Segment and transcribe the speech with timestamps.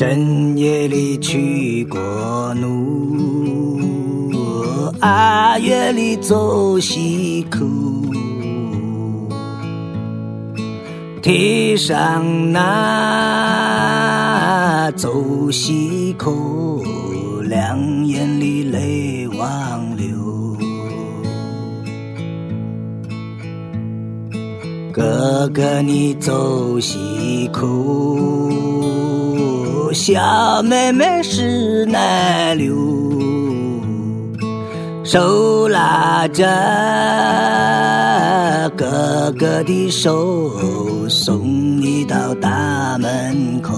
[0.00, 2.00] 正夜里去过
[2.54, 3.12] 路，
[5.00, 7.66] 暗夜里走西口。
[11.20, 13.70] 天上那
[14.92, 16.82] 走西口，
[17.42, 20.56] 两眼里泪汪流。
[24.90, 26.96] 哥哥你走西
[27.52, 27.68] 口，
[29.92, 32.74] 小妹妹是南流，
[35.04, 36.44] 手拉着
[38.76, 40.50] 哥哥的手，
[41.08, 41.40] 送
[41.80, 43.74] 你到大门口，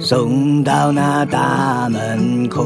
[0.00, 2.64] 送到那大门口。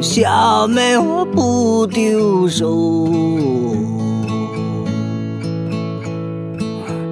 [0.00, 3.06] 小妹我不丢手，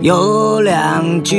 [0.03, 1.37] 有两句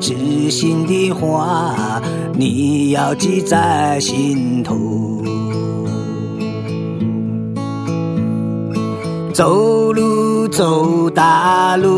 [0.00, 2.00] 知心的话，
[2.32, 4.74] 你要记在心头。
[9.34, 11.90] 走路走大路，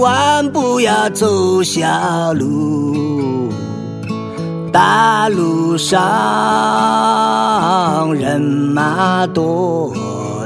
[0.00, 3.48] 万不要走小路。
[4.70, 5.96] 大路上
[8.14, 9.90] 人马多，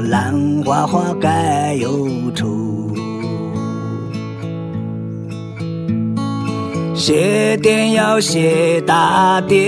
[0.09, 0.33] 兰
[0.71, 2.47] 花花该忧愁。
[6.95, 9.59] 谢店要谢大店，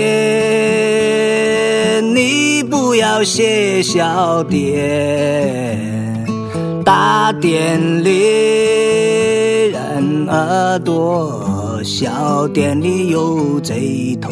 [2.16, 5.78] 你不要谢小店。
[6.82, 8.10] 大店里
[9.68, 11.82] 人儿多。
[11.82, 14.30] 小店里有贼头，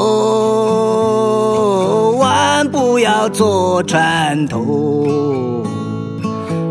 [2.17, 5.63] 万不要坐船头。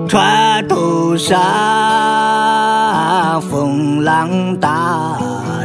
[0.09, 1.39] 船头上
[3.43, 5.21] 风浪大，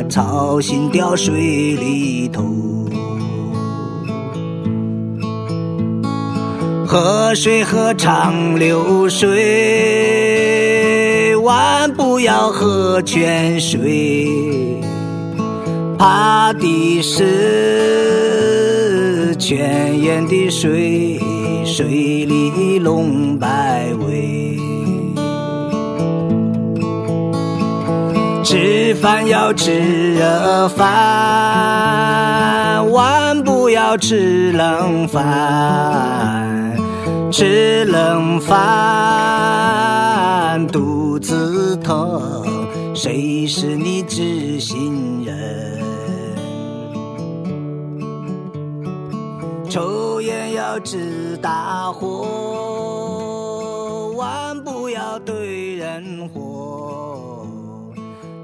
[0.07, 1.33] 操心掉水
[1.77, 2.43] 里头。
[6.85, 9.35] 河水喝长流水，
[11.37, 14.79] 万不要喝泉水，
[15.97, 18.35] 怕的是
[19.39, 21.19] 泉眼的水，
[21.65, 24.59] 水里龙摆尾。
[28.43, 30.87] 吃饭要吃热饭，
[32.91, 36.77] 万不要吃冷饭。
[37.31, 38.57] 吃冷饭
[40.67, 42.21] 肚子疼，
[42.93, 45.26] 谁是你知心人？
[49.77, 52.25] 抽烟要知大火，
[54.17, 57.45] 万不要对人火，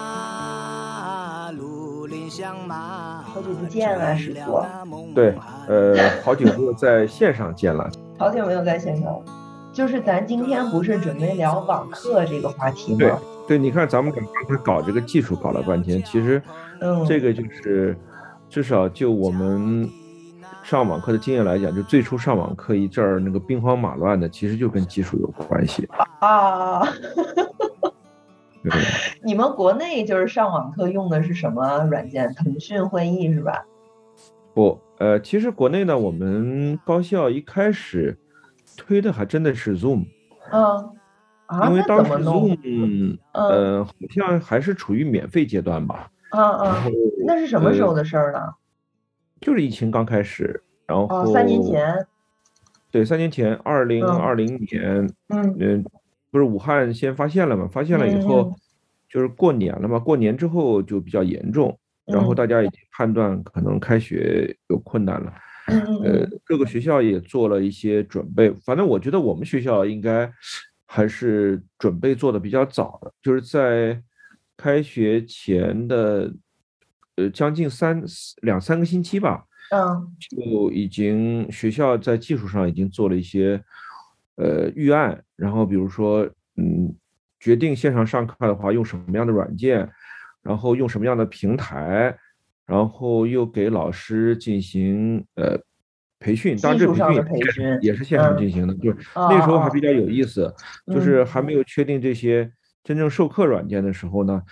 [1.53, 1.63] 绿
[2.09, 3.23] 林香马。
[3.23, 4.61] 好久不见了，师傅。
[5.15, 5.33] 对，
[5.69, 5.95] 呃，
[6.25, 7.89] 好久没有在线上见了。
[8.19, 9.23] 好久没有在线上，
[9.73, 12.99] 就是咱今天不是准备聊网课这个话题吗？
[12.99, 13.13] 对，
[13.47, 14.31] 对，你看咱们刚才
[14.65, 16.43] 搞这个技术搞了半天，其实，
[16.81, 17.97] 嗯，这个就是
[18.49, 19.89] 至少就我们
[20.63, 25.87] 上网课的经验来讲，就最初上网课一阵儿那个兵荒马乱的，其实就跟技术有关系
[26.21, 26.83] 啊。
[29.23, 32.35] 你们国内就是上网课用的是什么软件？
[32.35, 33.65] 腾讯会议是吧？
[34.55, 34.81] 不。
[34.99, 38.19] 呃，其实国内呢，我们高校一开始
[38.77, 40.07] 推的还真的是 Zoom，
[40.51, 40.91] 嗯，
[41.69, 46.93] 因为当时 Zoom，呃，好像还是处于免费阶段吧，嗯嗯，
[47.27, 48.39] 那是什么时候的事儿呢？
[49.41, 52.07] 就是疫情刚开始，然后三年前，
[52.91, 55.85] 对，三年前，二零二零年，嗯嗯，
[56.31, 57.69] 不是武汉先发现了嘛？
[57.69, 58.53] 发现了以后，
[59.09, 61.79] 就是过年了嘛，过年之后就比较严重。
[62.11, 65.33] 然后大家已经判断可能开学有困难了，
[66.03, 68.51] 呃，各个学校也做了一些准备。
[68.65, 70.33] 反正我觉得我们学校应该
[70.87, 74.03] 还是准备做的比较早的，就是在
[74.59, 76.31] 开学前的
[77.17, 78.03] 呃将近三
[78.43, 83.59] 两三个星期吧，嗯，就已经学校在技术上已经做了一些
[84.37, 86.95] 呃预案，然后比如说嗯
[87.41, 89.91] 决定线上上课的话用什么样的软件。
[90.41, 92.17] 然后用什么样的平台，
[92.65, 95.61] 然后又给老师进行呃
[96.21, 98.99] 培训，当然这培训也是线上进行的，就是。
[99.15, 100.51] 那时候还比较有意思，
[100.87, 102.51] 就是还没有确定这些
[102.89, 104.43] 真正授课软件的时候呢，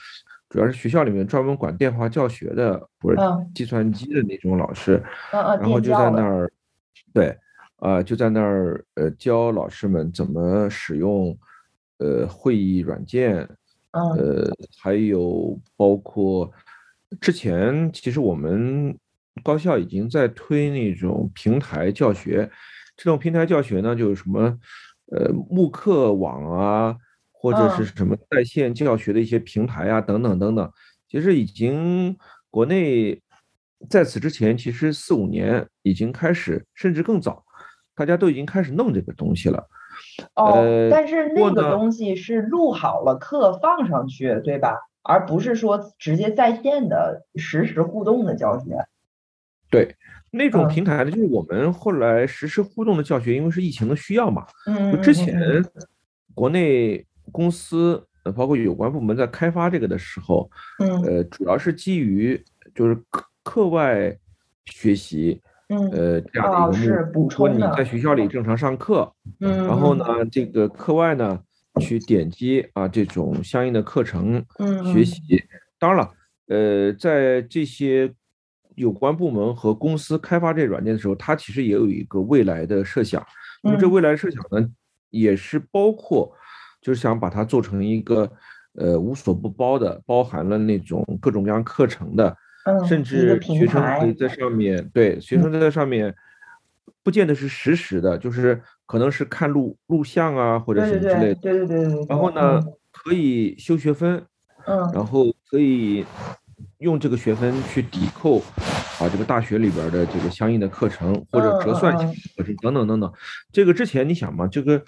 [0.51, 3.23] 主要是学校里面专门管电话教学的或者
[3.55, 5.03] 计算机的那种老师，
[5.33, 6.53] 然后就在那儿，
[7.15, 7.35] 对，
[7.77, 11.35] 啊，就在那儿呃教老师们怎么使用
[11.97, 13.39] 呃会议软件，
[13.93, 16.53] 呃，还有包括
[17.23, 18.95] 之前其实我们
[19.43, 22.51] 高校已经在推那种平台教学，
[22.99, 24.59] 这种平台教学呢就是什么
[25.11, 26.95] 呃慕课网啊。
[27.47, 30.69] 或者是什么在线教学的一些平台啊，等等等等，
[31.09, 32.17] 其实已经
[32.51, 33.23] 国内
[33.89, 37.45] 在此之前，其实四五年已经开始，甚至更早，
[37.95, 39.65] 大家都已经开始弄这个东西了。
[40.35, 44.75] 哦，但是那个东西是录好了课放上去，对吧？
[45.05, 48.77] 而不是说直接在线的实时互动的教学。
[49.71, 49.95] 对，
[50.33, 54.45] 那种平台呢，就是我们后来实时互动的教学，因为是疫情的需要嘛。
[54.67, 55.01] 嗯。
[55.01, 55.65] 之前
[56.35, 57.07] 国内。
[57.33, 60.51] 公司呃，包括有关部门在开发这个的时候，
[60.81, 62.43] 嗯，呃，主要是基于
[62.75, 64.17] 就是课课外
[64.65, 71.41] 学习，嗯，呃，这样的一个目的，说你在学校里正常上课，嗯，然后呢，这个课外呢
[71.81, 75.21] 去点击啊这种相应的课程，嗯，学习。
[75.79, 76.13] 当然了，
[76.49, 78.13] 呃，在这些
[78.75, 83.25] 有关部门和公司开发这软件的时候，它其实也有一个未来的设想。
[83.63, 84.69] 那么这未来设想呢，
[85.11, 86.35] 也是包括。
[86.87, 88.31] 就是想把它做成一个，
[88.75, 92.37] 呃，无所不包的，包含了那种各种各样课程的，
[92.89, 96.15] 甚至学生可以在上面，对，学生在上面，
[97.03, 102.07] 不见得是实时的，就是可能是看录录像啊，或者什么之类的，对对对对。
[102.09, 102.63] 然后呢，
[102.93, 104.25] 可以修学分，
[104.69, 106.07] 嗯，然后可以
[106.79, 108.41] 用这个学分去抵扣。
[108.99, 111.95] 啊，这个大学里边的这个相应的课程或者折算
[112.35, 113.13] 课程等等等等，
[113.53, 114.83] 这个之前你想嘛，这个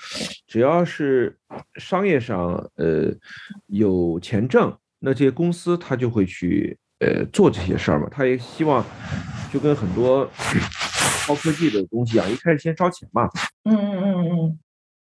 [0.46, 1.36] 只要是
[1.74, 3.12] 商业上呃
[3.66, 8.82] 有钱挣，那这些公司他就会去呃做这些事儿嘛，他也希望
[9.52, 10.24] 就跟很多
[11.26, 13.28] 高科技的东西一样，一开始先烧钱嘛，
[13.64, 14.58] 嗯嗯嗯嗯，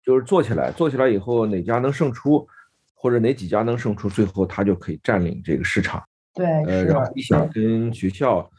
[0.02, 2.48] 就是做起来，做起来以后哪家能胜出，
[2.94, 6.02] 或者哪几家能胜出，最后他就可以占领这个市场。
[6.32, 8.50] 对，呃，然后你想跟学校。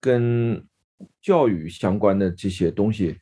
[0.00, 0.64] 跟
[1.22, 3.16] 教育相关的这些东西，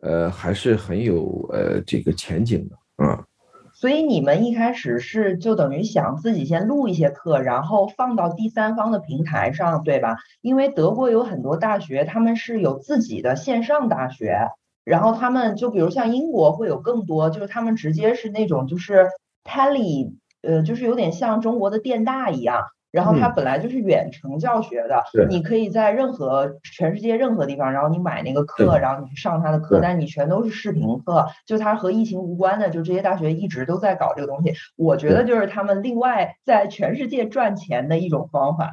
[0.00, 3.24] 呃，还是很有呃这个前景的啊。
[3.72, 10.16] 所以你们一开始是就等于想自己先录一些课，然后放到第三方的平台上，对吧？
[10.42, 14.48] 因为德国有很多大学，他们是有自己的线上大学，
[14.84, 19.08] 然后他们就比如像英国会有更多，就是他们直接是那种就是
[19.42, 22.62] tele，呃，就是有点像中国的电大一样。
[22.94, 34.52] 然后它本来就是远程教学的，你可以在任何全世界任何地方，然后你买那个课，然后你去上他的课，但你全都是视频课，就它和疫情无关的，就这些大学一直都在搞这个东西。
[34.76, 38.70] 我觉得就是他们另外在全世界赚钱的一种方法。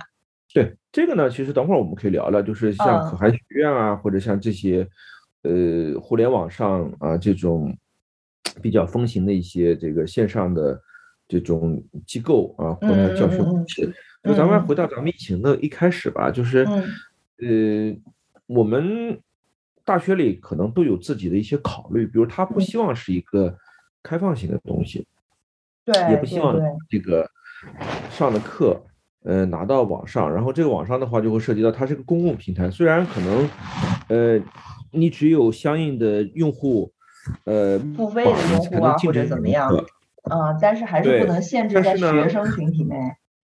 [0.53, 4.87] 对这个呢，其实等会儿我们可以聊聊，就是像可汗学院啊，或者像这些
[5.41, 7.75] 呃互联网上啊这种
[8.61, 10.79] 比较风行的一些这个线上的
[11.27, 13.91] 这种机构啊，或者教学模式。
[14.23, 16.63] 就咱们回到咱们疫情的一开始吧，就是，
[17.39, 17.95] 呃，
[18.45, 19.19] 我们
[19.83, 23.57] 大学里可能都有自己的一些考虑，比如他不希望是一个
[24.03, 25.07] 开放性的东西，
[25.83, 26.55] 对，也不希望
[26.87, 27.27] 这个
[28.11, 28.79] 上的课，
[29.23, 33.49] 呃，拿到网上，然后这个网上的话就会涉及到它是个公共平台，虽然可能，
[34.09, 34.39] 呃，
[34.91, 36.93] 你只有相应的用户，
[37.45, 39.67] 呃，付费的用户啊或者怎么样，
[40.23, 42.95] 啊，但是还是不能限制在学生群体内。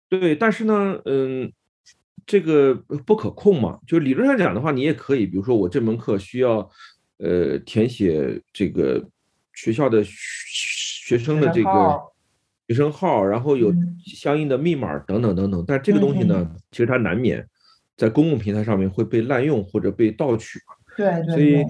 [0.10, 1.52] 对，但是呢，嗯，
[2.26, 2.74] 这个
[3.06, 3.78] 不可控嘛。
[3.86, 6.70] 就理论上讲的话，你也可以，比如说我这门课需要，
[7.18, 9.06] 呃，填写这个
[9.54, 12.02] 学校的学生的这个
[12.70, 13.74] 学生号，然后有
[14.06, 15.62] 相应的密码等等等等。
[15.68, 17.46] 但这个东西呢，其实它难免
[17.98, 20.76] 在公共平台上面会被滥用或者被盗取嘛。
[20.96, 21.36] 对对。
[21.36, 21.66] 所以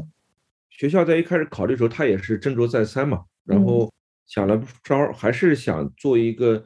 [0.70, 3.92] 学校在一开始考虑的时候，他也是斟酌再三嘛，然后
[4.28, 6.64] 想了招，还是想做一个。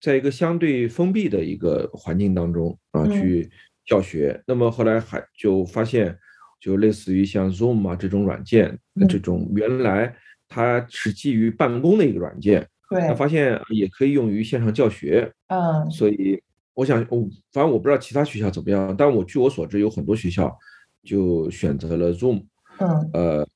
[0.00, 3.50] 在一个相对封闭的一个环境当中啊，去
[3.84, 6.16] 教学，那么后来还就发现，
[6.60, 10.14] 就类似于像 Zoom 啊这种软件，这种原来
[10.48, 16.40] 它是基于办公的一个软件，对，发现也可以用于线上教学，嗯，所以
[16.74, 17.20] 我想，我
[17.52, 20.56] 反正我不知道其他学校怎么样，但我据我所知，有很多学校
[21.02, 22.44] 就选择了 Zoom，
[22.78, 23.48] 嗯，呃，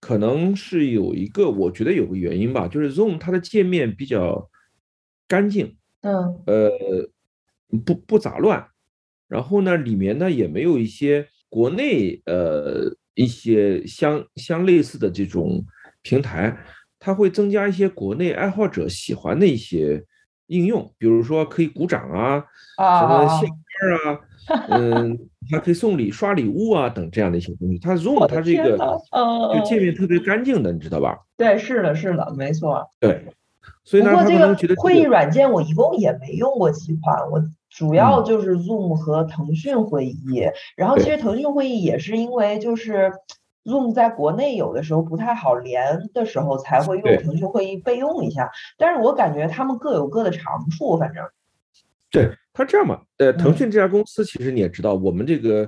[0.00, 4.50] 可能是有一个，我觉得有个原因吧，就是 Zoom 它的界面比较
[5.28, 5.76] 干净。
[6.04, 6.70] 嗯，呃，
[7.84, 8.64] 不不杂乱，
[9.26, 15.64] 然后呢，里面呢也没有一些国内呃一些相相类似的这种
[16.02, 16.56] 平台，
[16.98, 20.04] 它会增加一些国内爱好者喜欢的一些
[20.48, 22.44] 应用，比如说可以鼓掌啊，
[23.00, 24.20] 什么献花啊，
[24.68, 25.18] 嗯，
[25.50, 27.78] 还可以送礼、刷礼物啊等这样的一些东西。
[27.78, 28.76] 它 Zoom 它这个
[29.54, 31.18] 就界面特别干净的，你知道吧？
[31.36, 32.86] 对，是的，是的，没错。
[33.00, 33.24] 对，
[33.84, 40.48] 所以不过这个会议软件我一共也没用过几款，我主要就是 Zoom 和腾讯会议。
[40.76, 43.12] 然后其实腾讯会议也是因为就是。
[43.66, 48.50] Zoom 在国内有的时候不太好连的时候，才会用腾讯会议备用一下。
[48.76, 51.24] 但是我感觉他们各有各的长处，反正。
[52.10, 55.66] 对他这样嘛，呃，腾讯这家公司其实你也知道，我们这个，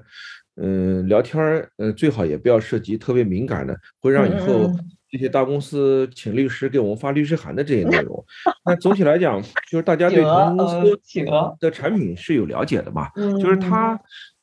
[0.57, 4.71] 嗯，聊天儿，呃，最好也不要涉及特别敏感的，会让以后
[5.11, 8.25] 这些大公司请律师给我们发律师函的这些内容。
[8.65, 13.09] 那总体来讲，就是大家对腾讯公司的产品是有了解的嘛，
[13.41, 14.01] 就是它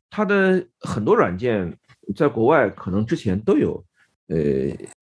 [0.09, 1.77] 它的很多软件。
[2.17, 3.81] 在国外可能之前都有，
[4.27, 4.37] 呃，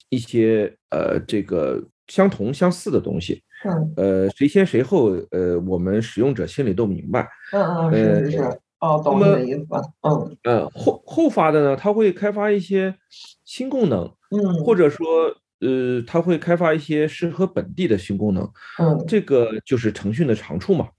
[0.10, 7.92] 一些呃这个相同相似的东西，嗯，呃，谁先谁后，呃，我们使用者心里都明白，嗯嗯
[8.26, 8.38] 是是，
[8.82, 9.66] 哦，懂你的意思，
[10.02, 12.96] 嗯呃，后后发的呢，他会开发一些
[13.44, 18.44] 新功能，嗯，或者说，呃，他会开发一些适合本地的新功能，
[18.80, 20.90] 嗯，这个就是腾讯的长处嘛，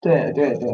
[0.00, 0.68] 对对对，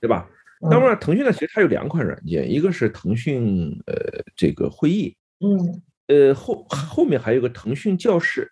[0.00, 0.28] 对吧？
[0.70, 1.32] 当然腾讯呢？
[1.32, 3.94] 其实它有两款软件，一个是腾讯呃
[4.36, 8.50] 这个会议，嗯，呃后后面还有个腾讯教室。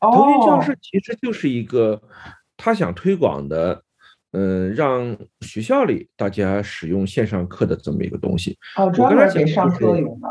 [0.00, 2.02] 腾讯教室其实就是一个
[2.56, 3.80] 他想推广的，
[4.32, 8.58] 嗯，让学校里大家使用线上课的这么一个东西。
[8.76, 10.28] 哦，专门给上课用的。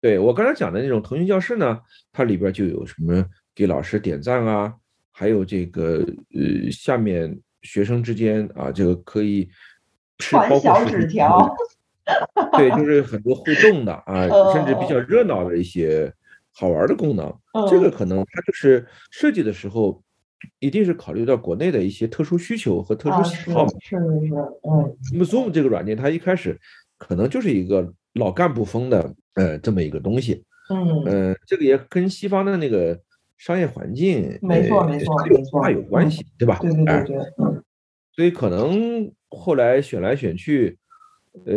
[0.00, 1.78] 对我刚才讲的那种腾讯教室呢，
[2.12, 4.74] 它里边就有什么给老师点赞啊，
[5.12, 6.04] 还有这个
[6.34, 9.48] 呃下面学生之间啊，这个可以。
[10.22, 11.50] 传小纸条，
[12.52, 16.12] 对，就是很多互动的啊， 甚至比较热闹的一些
[16.52, 17.34] 好玩的功能。
[17.70, 20.02] 这个可能它就是设计的时候，
[20.58, 23.70] 一定是考虑到国内的一些特殊需求和特殊喜好嘛。
[23.80, 24.34] 是是是，
[24.68, 24.94] 嗯。
[25.14, 26.60] 那么 Zoom 这个软件，它一开始
[26.98, 30.44] 可能就是一个老干部风的呃这么一个东西。
[30.70, 31.04] 嗯。
[31.04, 33.00] 呃，这个也跟西方的那个
[33.38, 36.58] 商业环境没错没错没错有关系，对吧？
[36.60, 37.62] 对对对对，嗯。
[38.12, 39.12] 所以可能。
[39.32, 40.76] 后来选来选去，
[41.46, 41.54] 呃，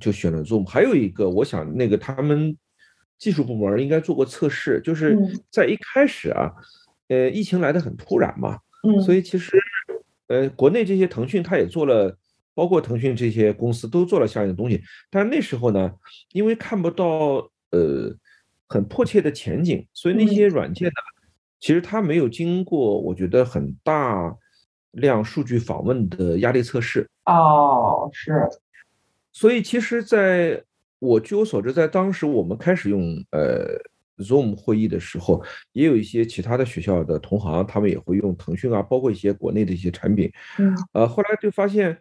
[0.00, 0.64] 就选了 Zoom。
[0.64, 2.56] 还有一个，我想那个他们
[3.18, 5.18] 技术部门应该做过测试，就是
[5.50, 6.52] 在一开始啊，
[7.08, 9.58] 呃，疫情来的很突然嘛，嗯，所以其实，
[10.28, 12.16] 呃，国内这些腾讯他也做了，
[12.58, 14.82] 包括腾讯这些公司都做了相应的东西。
[15.08, 15.92] 但是那时候呢，
[16.32, 18.12] 因为看不到呃
[18.66, 20.94] 很迫切的前景，所以那些软件呢，
[21.60, 24.36] 其实它没有经过，我觉得很大。
[24.92, 28.48] 量数据访问的压力测试哦，是，
[29.30, 30.60] 所以其实，在
[30.98, 33.78] 我据我所知，在当时我们开始用呃
[34.16, 41.96] Zoom 会议的时候，也有一些其他的学校的同行，他们也会用腾讯啊，包括一些国内的一些产品，嗯，呃，后来就发现，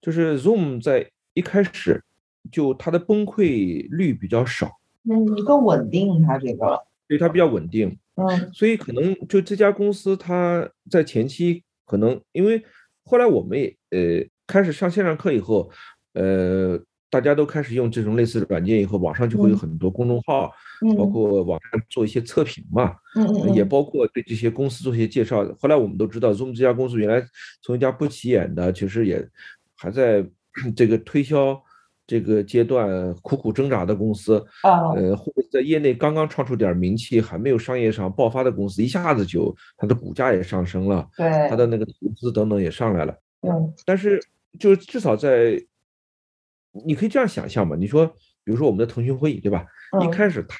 [0.00, 2.02] 就是 Zoom 在一开始
[2.50, 4.70] 就它的崩溃率比较少，
[5.08, 11.62] 嗯，更稳定，它这个，对，它比较稳定，嗯，所以可能就这家公司它在前期。
[11.84, 12.62] 可能因为
[13.02, 15.68] 后来我们也呃开始上线上课以后，
[16.12, 16.78] 呃
[17.10, 20.52] 大家都开始用这种类似的软件以后，网上就会有很多公众号，
[20.96, 25.44] 包括网上做一些测评嘛，嗯也包括对这些公司做一些介绍。
[25.58, 27.26] 后来我们都知道，Zoom 这家公司原来
[27.60, 29.28] 从一家不起眼的，其实也
[29.80, 30.24] 还在
[30.76, 31.60] 这个推销。
[32.06, 43.16] 这个阶段苦苦挣扎的公司啊，呃，或者在业内刚刚创出点名气，还没有商业上爆发的公司，一下子就它的股价也上升了，对，它的那个投资等等也上来了。
[43.42, 44.20] 嗯，但是
[44.58, 45.56] 就至少在，
[46.84, 47.76] 你可以这样想象嘛？
[47.76, 48.04] 你说，
[48.42, 49.64] 比如说我们的腾讯会议，对吧？
[50.02, 50.58] 一开始它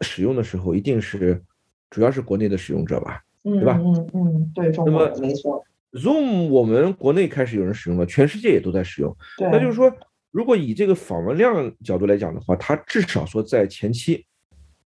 [0.00, 1.40] 使用的时候，一定是
[1.88, 3.22] 主要是国内的使用者吧？
[3.44, 3.78] 对吧？
[3.80, 9.92] 嗯嗯，对，那么没错，Zoom 我们国内开始有人使用了，全世界也都在使用，那就是说。
[10.32, 14.24] 如果以这个访问量角度来讲的话，它至少说在前期，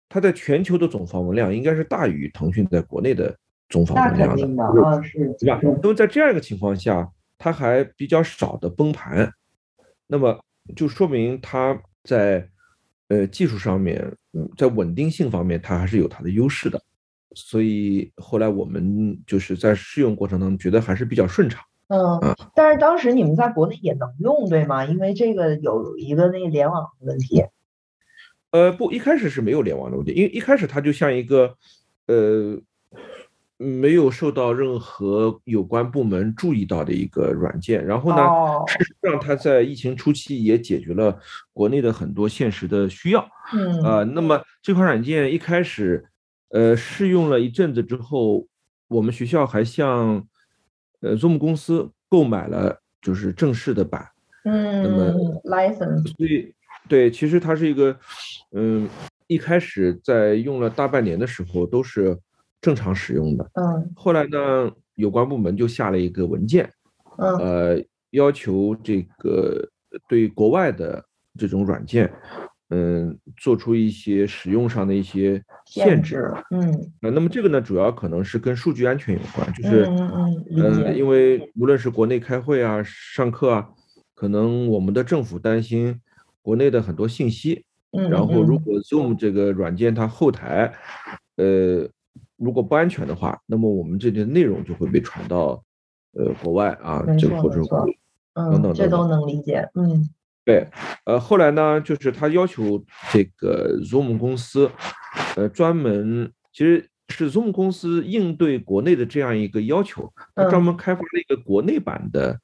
[0.09, 3.37] 它在全球的总访问量应该是大于腾讯在国内的
[3.69, 5.59] 总访问量的，啊，是，对吧？
[5.61, 9.31] 那么在这样一个情况下，它还比较少的崩盘，
[10.07, 10.43] 那么
[10.75, 12.49] 就说明它在
[13.09, 16.81] 呃技术上面，嗯，在稳定性方面，它还是有它的优势的。
[17.35, 21.63] 所以后来我们就是在试用过程当中，觉得还是比较顺畅。
[21.89, 22.19] 嗯，
[22.53, 24.83] 但是当时你们在国内也能用对吗？
[24.83, 27.43] 因为这个有一个那个联网的问题。
[28.51, 31.55] 呃，不，一开始是没有联网的问题，因为一开始它就像一个
[32.07, 32.59] 呃
[33.57, 37.85] 没有受到任何有关部门注意到的一个软件。
[37.85, 38.23] 然后呢，
[38.67, 41.17] 事实上它在疫情初期也解决了
[41.53, 43.27] 国内的很多现实的需要。
[43.53, 46.05] 嗯，呃，那么这款软件一开始
[46.49, 48.47] 呃试用了一阵子之后，
[48.87, 50.25] 我们学校还向
[51.01, 54.07] 呃，Zoom 公司购买了就是正式的版，
[54.45, 56.53] 嗯，那么 license，所以
[56.87, 57.97] 对，其实它是一个，
[58.51, 58.87] 嗯，
[59.27, 62.17] 一开始在用了大半年的时候都是
[62.61, 66.71] 正常使用的，嗯，后来呢，有关部门就下了一个文件，
[67.17, 69.67] 嗯，呃，要求这个
[70.07, 71.03] 对国外的
[71.37, 72.11] 这种软件。
[72.69, 76.69] 嗯，做出一些使用上的一些限制，嗯，
[77.01, 80.45] 呃，那么这个呢，主要可能是跟数据安全有关，就是，嗯嗯
[80.83, 83.69] 嗯，因为无论是国内开会啊、上课啊，
[84.13, 86.01] 可能我们的政府担心
[86.41, 90.73] 国内的很多信息，嗯，然后如果 Zoom 这个软件它后台，
[91.37, 91.87] 呃，
[92.35, 95.63] 如果不安全的话，那么我们这些内容就会被传到，
[96.15, 97.63] 呃，国外啊，这个或者
[98.33, 100.09] 等等，这都能理解，嗯。
[100.47, 100.65] 对，
[101.03, 104.71] 呃，后来呢，就是他要求这个 Zoom 公司，
[105.35, 112.39] 呃，专门其实是 Zoom 公司应对国内的这样一个要求，他专门开发了一个国内版的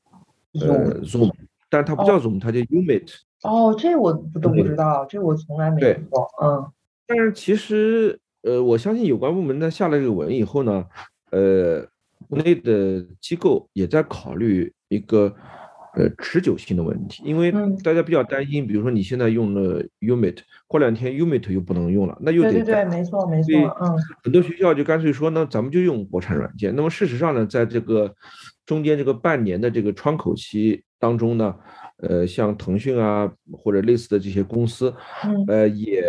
[0.59, 1.31] 呃 Zoom，
[1.69, 3.07] 但它不叫 Zoom，它叫 Umit。
[3.43, 6.27] 哦，这我都不知道，这我从来没听过。
[6.43, 6.69] 嗯，
[7.07, 10.85] 但是其实，呃，我相信有关部门呢下了这个文以后呢，
[11.31, 11.87] 呃，
[12.27, 15.33] 国内的机构也在考虑一个。
[15.95, 17.51] 呃，持久性的问题，因为
[17.83, 23.43] 大家比较担心，比如说你现在用了 Umit，过两天 Umit 又不能用了，那又得对对对，没错没。
[23.43, 26.75] 错，嗯，很多学校就干脆说，那咱们就用国产软件。
[26.75, 28.11] 那么事实上呢，在这个
[28.65, 31.55] 中间这个半年的这个窗口期当中呢，
[31.97, 34.91] 呃，像腾讯啊或者类似的这些公司，
[35.47, 36.03] 呃，也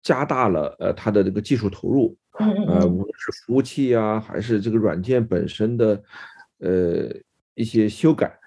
[0.00, 6.00] 加大了呃它的这个技术投入，呃，无论是服务器啊，还是这个软件本身的
[6.60, 7.08] 呃
[7.56, 8.37] 一些修改。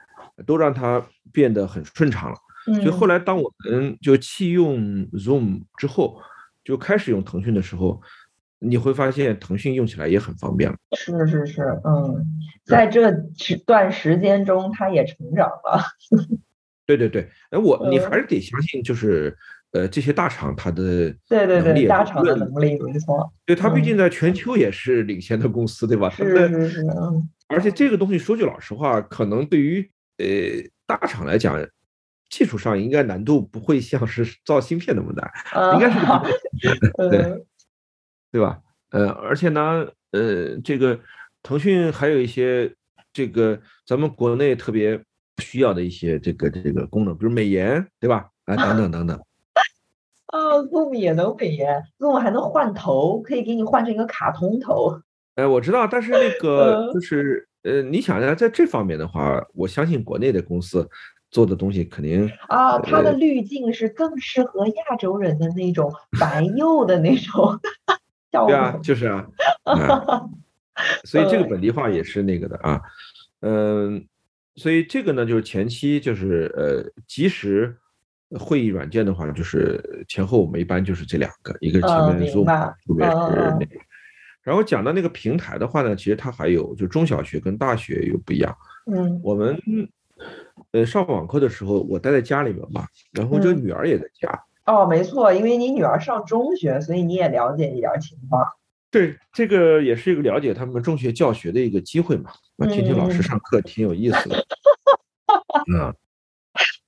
[0.45, 2.37] 都让它变得很顺畅了，
[2.75, 4.79] 所以后来当我们就弃用
[5.11, 6.21] Zoom 之后，
[6.63, 8.01] 就开始用腾讯的时候，
[8.59, 10.77] 你会发现腾讯用起来也很方便了。
[10.95, 12.25] 是是是，嗯，
[12.65, 13.11] 在这
[13.65, 15.81] 段时间中，它也成长了。
[16.85, 19.35] 对对对， 哎，我你还是得相信，就是
[19.71, 26.09] 呃这些大厂它的对对对大厂的能力没错，对它毕竟在全球也是领先的公司，对吧？
[26.09, 27.29] 是是是，嗯。
[27.47, 30.25] 而且这个东西说句老实话，可能对于呃，
[30.85, 31.57] 大厂来讲，
[32.29, 35.31] 技术上应该难度不会像是 造芯片那么难，
[35.73, 35.99] 应该是
[37.09, 37.43] 对
[38.31, 38.59] 对吧？
[38.91, 40.99] 呃，而且呢，呃，这个
[41.43, 42.73] 腾讯还有一些
[43.11, 45.01] 这个咱们国内特别
[45.39, 48.29] 需要的一些这个这个功能，比如美颜，对吧？
[48.45, 49.17] 啊，等等等等。
[50.27, 55.01] 啊，Zoom 也能美颜，Zoom 还能换头，可以给你换成一个卡通头。
[55.35, 57.49] 哎，我知道，但是那个就是。
[57.63, 60.89] 呃，你想一下，在这方面的话，我相信国内的公司
[61.29, 67.59] 做的东西肯定啊，它的滤镜是更适合亚洲人的那种白釉的那种
[68.31, 69.27] 对啊，就是啊
[71.05, 72.81] 所以这个本地化也是那个的啊，
[73.41, 74.03] 嗯，
[74.55, 77.77] 所以这个呢，就是前期就是呃，即时
[78.39, 83.79] 会议软件的话，就是前后我们一般就是这两个，一个前面 Zoom，后面是那个。
[84.43, 88.55] 然后讲到那个平台的话呢，其实它还有就中小学跟大学又不一样。
[88.91, 89.55] 嗯，我们
[90.71, 94.43] 呃上网课的时候，我待在家里面嘛，然后这个女儿也在家。
[94.65, 98.43] 哦，没错，因为你女儿上中学，所以你也了解一点情况。
[98.89, 104.45] 对，这个也是一个了解他们中学教学的一个机会嘛，那听听老师上课挺有意思的。
[105.71, 105.93] 嗯，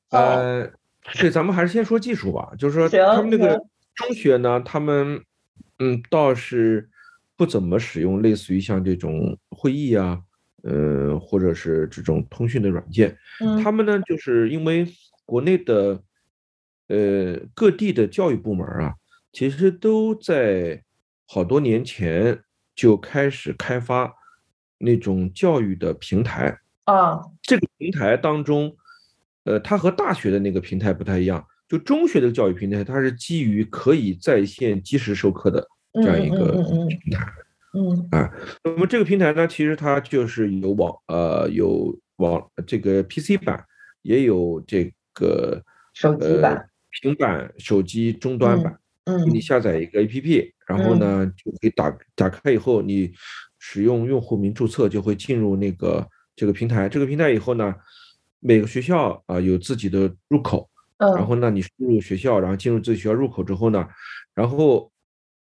[0.09, 0.71] 呃，
[1.19, 3.63] 对，咱们还是先说技术吧，就是说他们那个
[3.93, 5.23] 中学呢，他们
[5.77, 6.89] 嗯倒是。
[7.35, 10.21] 不怎么使用类似于像这种会议啊，
[10.63, 13.17] 呃，或者是这种通讯的软件。
[13.63, 14.87] 他们呢，就是因为
[15.25, 16.03] 国内的，
[16.87, 18.93] 呃，各地的教育部门啊，
[19.31, 20.83] 其实都在
[21.25, 22.39] 好多年前
[22.75, 24.13] 就开始开发
[24.77, 27.19] 那种教育的平台啊。
[27.41, 28.75] 这个平台当中，
[29.45, 35.67] 呃，它和大学的那个平台不太一样，就中学的教育平台，它是基于可以在线即时授课的。
[35.93, 36.53] 这样一个
[36.87, 37.33] 平台，
[37.73, 38.31] 嗯啊，
[38.63, 43.63] 那么这个平台呢，其实它就是有网呃有网这个 PC 版，
[44.01, 45.61] 也有这个
[45.93, 46.67] 手机版、
[47.01, 48.75] 平板、手机终端版。
[49.05, 53.11] 嗯，你下载一个 APP，然后呢就可以打打开以后，你
[53.59, 56.89] 使用用户名注册就会进入那个这个平台。
[56.89, 57.75] 这个平台以后呢，
[58.39, 63.87] 每个学校啊有自己的入口，然后呢你输入学校，然后进入自己学校入口之后呢，
[64.33, 64.91] 然后。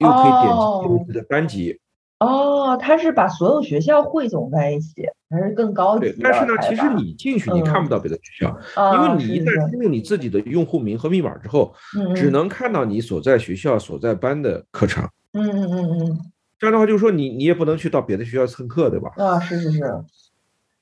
[0.01, 1.79] 又可以点击自己的班级
[2.19, 6.11] 哦，他是把所有学校汇总在一起，还是更高级？
[6.11, 8.55] 对，但是呢，其实你进去你看不到别的学校，
[8.93, 11.73] 因为你一旦输入你自己的用户名和密码之后，
[12.15, 15.03] 只能看到你所在学校所在班的课程。
[15.33, 16.19] 嗯嗯嗯嗯，
[16.59, 19.09] 这样的话就是说你你也不能去到别的学校蹭课，对吧？
[19.17, 19.81] 啊，是是是。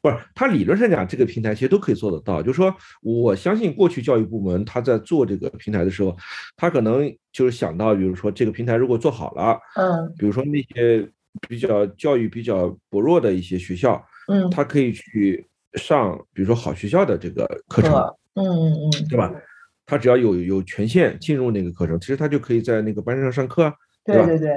[0.02, 2.42] 不是，它理论上讲，这个平台其实都可以做得到。
[2.42, 6.16] 就是说，我相信过去教育部门他在做这个平台的时候，
[6.56, 11.06] 他可能就是想到，比如说这个平台如果做好了，嗯，比如说那些
[11.50, 17.94] 比较教育比较薄弱的一些学校，嗯，他可以去上，比如说好学校的这个课程，
[18.36, 19.30] 嗯嗯嗯，对吧？
[19.86, 23.70] 他只要有有权限进入那个课程，其实他就可以在那个班上上课，
[24.06, 24.26] 对吧？
[24.26, 24.50] 对对。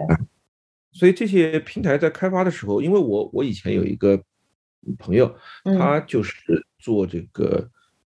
[0.93, 4.23] 所以这些平台在开发的时候，因为我我以前有一个。
[4.99, 5.35] 朋友，
[5.79, 6.35] 他就是
[6.79, 7.69] 做这个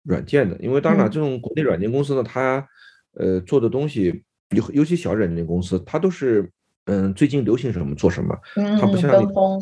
[0.02, 2.66] 软件的，因为当然这种国内软件公司呢，他
[3.12, 6.50] 呃做的东西，尤尤其小软件公司，他都是
[6.86, 8.38] 嗯最近流行什么做什么，
[8.80, 9.60] 他不像跟风，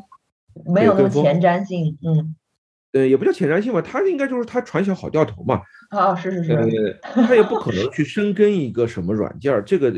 [0.73, 2.35] 没有那么前瞻性，嗯，
[2.93, 6.53] 呃也不叫前瞻性吧，他应该就是他传销好掉头嘛，啊是是是，
[7.03, 9.93] 呃他也不可能去深耕一个什么软件儿，这个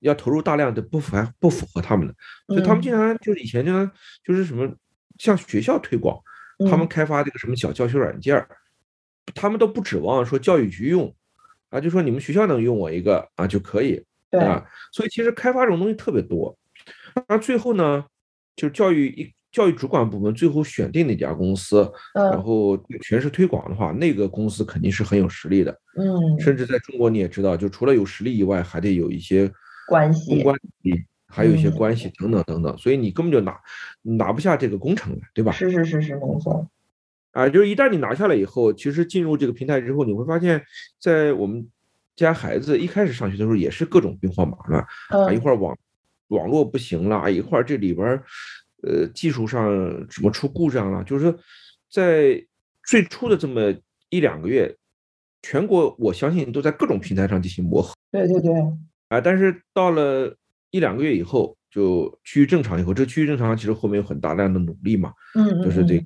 [0.00, 2.14] 要投入大量的不符不符合他们的，
[2.48, 3.90] 所以他们经常就是以前经常
[4.24, 4.68] 就是什么
[5.18, 6.20] 向学校推广。
[6.70, 8.48] 他们开发这个什么小教学软件儿，
[9.34, 11.14] 他们都不指望说教育局用，
[11.70, 16.56] 啊，就说你们学校能用我一个啊就可以，啊，所以其实开发这种东西特别多，
[17.28, 18.04] 那最后呢，
[18.56, 29.50] 就是教育一教育主管部门最后选定那家公司，然后全市推广的话，那个公司肯定是很有实力的，嗯，甚至在中国你也知道，就除了有实力以外，还得有一些
[29.86, 30.34] 关系。
[30.34, 31.04] 公关力。
[31.34, 33.58] 还有一些关系等等等等，所以你根本就拿
[34.02, 35.50] 拿不下这个工程来，对吧？
[35.50, 36.68] 是是是是，没错。
[37.30, 40.62] 啊，就是一旦你拿下来以后，其实进入这个平台之后，你会发现，
[41.00, 41.66] 在我们
[42.14, 45.74] 家孩子一开始上学的时候，也是各种兵荒马乱啊，一会儿网
[46.28, 48.06] 网络不行了，一会儿这里边
[48.82, 49.72] 呃技术上
[50.10, 51.38] 什么出故障了，就是说
[51.90, 52.44] 在
[52.84, 53.74] 最初的这么
[54.10, 54.76] 一两个月，
[55.40, 57.94] 全国我相信都在各种平台上进行磨合。
[58.10, 58.52] 对对对。
[59.08, 60.36] 啊，但是到了。
[60.72, 66.04] 一两个月以后就趋于正常，以后这趋于正常，其实后面有很大量的努力嘛，嗯，就是这个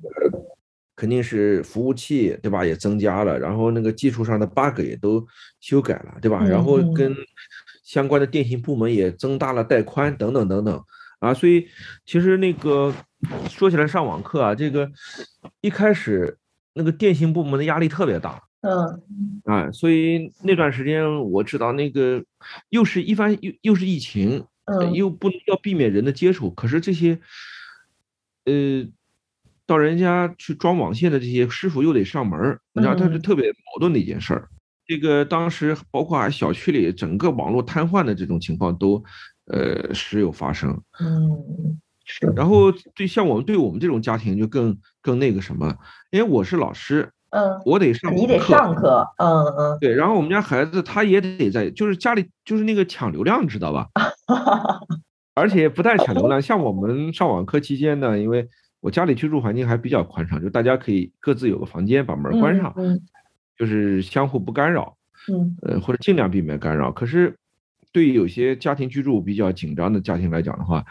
[0.95, 5.25] 肯定是服务器对吧也增加了，然后那个技术上的 bug 也都
[5.59, 6.43] 修改了对吧？
[6.43, 7.15] 然后跟
[7.83, 10.83] 相关的电信部门也增大了带宽等等等等
[11.19, 11.67] 啊，所以
[12.05, 12.93] 其实那个
[13.49, 14.91] 说起来上网课啊，这个
[15.61, 16.37] 一开始
[16.73, 18.43] 那个电信部门的压力特别大。
[18.61, 22.23] 嗯，啊，所以那段时间我知道那个
[22.69, 27.19] 又是一番又又是疫情，嗯，又不能要避免人的接触，可是这些，
[28.45, 28.85] 呃，
[29.65, 34.49] 到人家去装网线的这些师傅又得上门，你知道他是特别矛盾的一件事儿。
[34.85, 39.03] 这个当时包括小区里整个网络瘫痪的这种情况都，
[39.45, 40.81] 呃，时有发生。
[40.99, 42.27] 嗯，是。
[42.35, 45.77] 然后对像我们对我们这种家庭就更更那个什么，
[46.11, 47.09] 因为我是老师。
[47.29, 53.85] 嗯，我得上，你得上课，嗯嗯，对，然后我们家孩子他也得在，就是家里就是那个抢流量，知道吧？
[55.33, 58.47] 而且不太抢流量，像我们上网课期间呢，因为
[58.79, 62.73] 我家里居住环境还比较宽敞，就大家可以各自有个房间，把门关上，
[63.57, 64.97] 就是相互不干扰，
[65.31, 66.91] 嗯，呃，或者尽量避免干扰。
[66.91, 67.37] 可是
[67.91, 70.83] 对于有些家庭居住比较紧张的家庭来讲的话，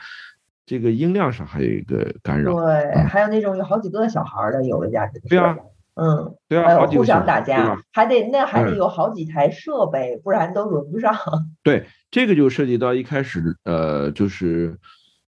[0.64, 2.54] 这个音量上还有一个干扰。
[2.54, 5.20] 对，还有那种有好几个小孩的，有的家庭。
[5.28, 5.56] 对啊。
[5.96, 11.16] 嗯，对啊，互相打架，还得那还得有好几台设备，不然都轮不上。
[11.64, 14.78] 对，这个就涉及到一开始，呃，就是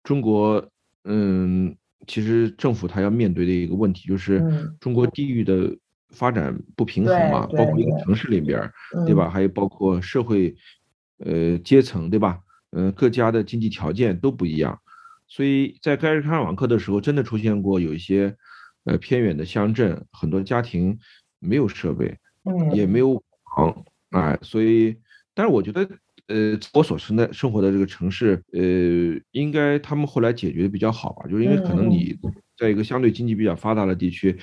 [0.02, 0.66] 中国，
[1.04, 4.42] 嗯，其实政府它要面对的一个问题，就是
[4.80, 5.76] 中国地域的
[6.12, 8.58] 发展不平衡嘛，包括一个城市里边，
[9.04, 9.28] 对吧？
[9.28, 10.54] 还有包括社会，
[11.18, 12.38] 呃，阶层，对吧？
[12.72, 14.78] 嗯，各家的经济条件都不一样，
[15.28, 18.34] 所以在开始上网课的时候，真的出现过有一些。
[18.84, 20.98] 呃，偏远的乡镇，很多家庭
[21.38, 23.22] 没有设备，嗯，也没有
[23.56, 24.96] 网，哎，所以，
[25.34, 25.88] 但是我觉得，
[26.26, 32.14] 呃，我所生的生活的这个城市，呃，应该他们后来解决的比较好吧，就是因为可能你
[32.58, 34.38] 在一个相对经济比较发达的地区，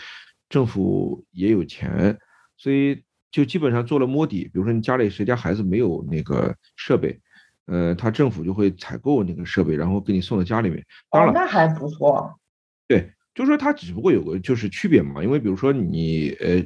[0.49, 2.17] 政府也有钱，
[2.57, 7.19] 所以就基本上做了摸底，比如说你家里谁家孩子没有那个设备，
[7.67, 10.83] 呃，他政府就会采购那个设备，然后给你送到家里面。
[11.11, 12.39] 当然，那还不错。
[12.87, 13.11] 对。
[13.33, 16.63] 就是说，它只不过有个就是区别嘛，因为比如说你呃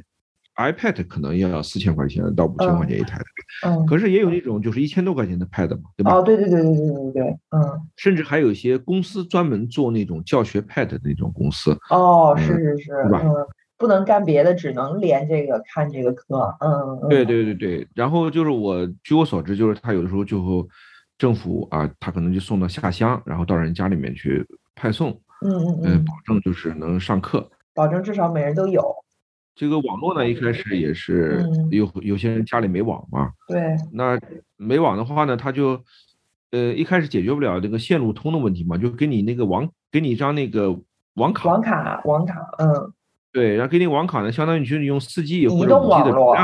[0.72, 3.20] ，iPad 可能要四千块钱到五千块钱一台，
[3.64, 6.14] 嗯，可是也有那种就是一千多块钱的 Pad 嘛，对吧？
[6.14, 11.76] 哦，对对对对对对对，嗯，甚至还有一些公司专门做那种教学 Pad 的那种公司。
[11.90, 13.22] 哦，是是是，对吧？
[13.22, 13.32] 嗯，
[13.78, 17.86] 不能干别的，只能连这个看这个课，嗯，对对对对。
[17.94, 20.66] 然后就是我据我所知，就是他有的时候就
[21.18, 25.20] 政府啊，他可能就送到下乡，然后到人家里面去派送。
[25.44, 28.94] 嗯嗯嗯，保证就是能上课，保证至少每人都有。
[29.54, 34.18] 这个网络呢，一开始也是有有些人家里没网嘛，对，那
[34.56, 35.82] 没网的话呢，他就
[36.50, 40.78] 呃一开始解决不了这个线路通的问题嘛，就给你那个网给你一张那个
[41.14, 42.92] 网卡，网卡网卡，嗯，
[43.32, 46.36] 对，然后给你网卡呢，相当于就是用四 G 移动网络，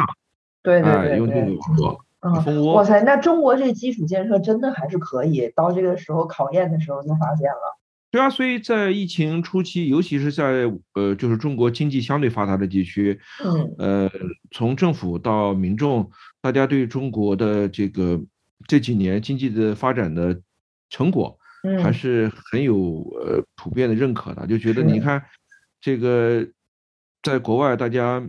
[0.62, 2.04] 对对对，用这个网络。
[2.20, 7.78] 嗯，哇塞，那中国这基础建设真的还是可以，到这个时候考验的时候就发现了。
[8.12, 14.10] 对啊，所以在疫情初期，尤其是在呃，就是中国经济相对发达的地区，嗯，呃，
[14.50, 16.10] 从政府到民众，
[16.42, 18.20] 大家对中国的这个
[18.68, 20.38] 这几年经济的发展的
[20.90, 21.38] 成果，
[21.82, 25.24] 还是很有呃普遍的认可的，就觉得你看
[25.80, 26.46] 这个
[27.22, 28.22] 在国外大家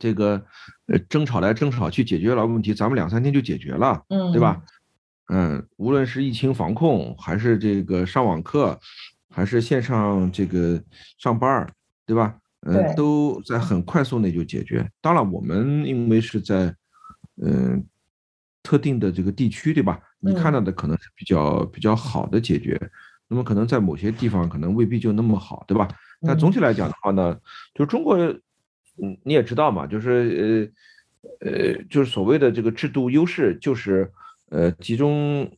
[0.00, 0.44] 这个
[0.88, 4.60] 呃争吵来争吵去解决了问题，咱们两三天就解决了，嗯，对吧？
[5.34, 8.78] 嗯，无论是疫情防控，还是这个上网课，
[9.30, 10.78] 还是线上这个
[11.16, 11.70] 上班儿，
[12.04, 12.36] 对吧？
[12.66, 14.86] 嗯，都在很快速内就解决。
[15.00, 16.76] 当然，我们因为是在
[17.42, 17.82] 嗯
[18.62, 19.98] 特定的这个地区，对吧？
[20.20, 22.78] 你看到的可能是比较比较好的解决，
[23.26, 25.88] 那么可能在某些地方可能未必就那么好，对吧？
[26.26, 27.40] 但总体来讲的话呢，
[27.72, 30.70] 就中国，嗯，你也知道嘛，就是
[31.40, 34.12] 呃呃，就是所谓的这个制度优势，就是。
[34.52, 35.50] 呃，集中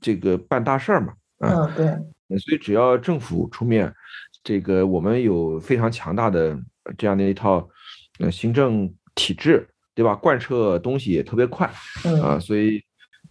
[0.00, 1.86] 这个办大事儿嘛，嗯，对，
[2.38, 3.92] 所以只要政府出面，
[4.42, 6.58] 这个我们有非常强大的
[6.98, 7.68] 这样的一套
[8.18, 10.16] 呃行政体制，对吧？
[10.16, 11.70] 贯彻东西也特别快，
[12.20, 12.82] 啊，所以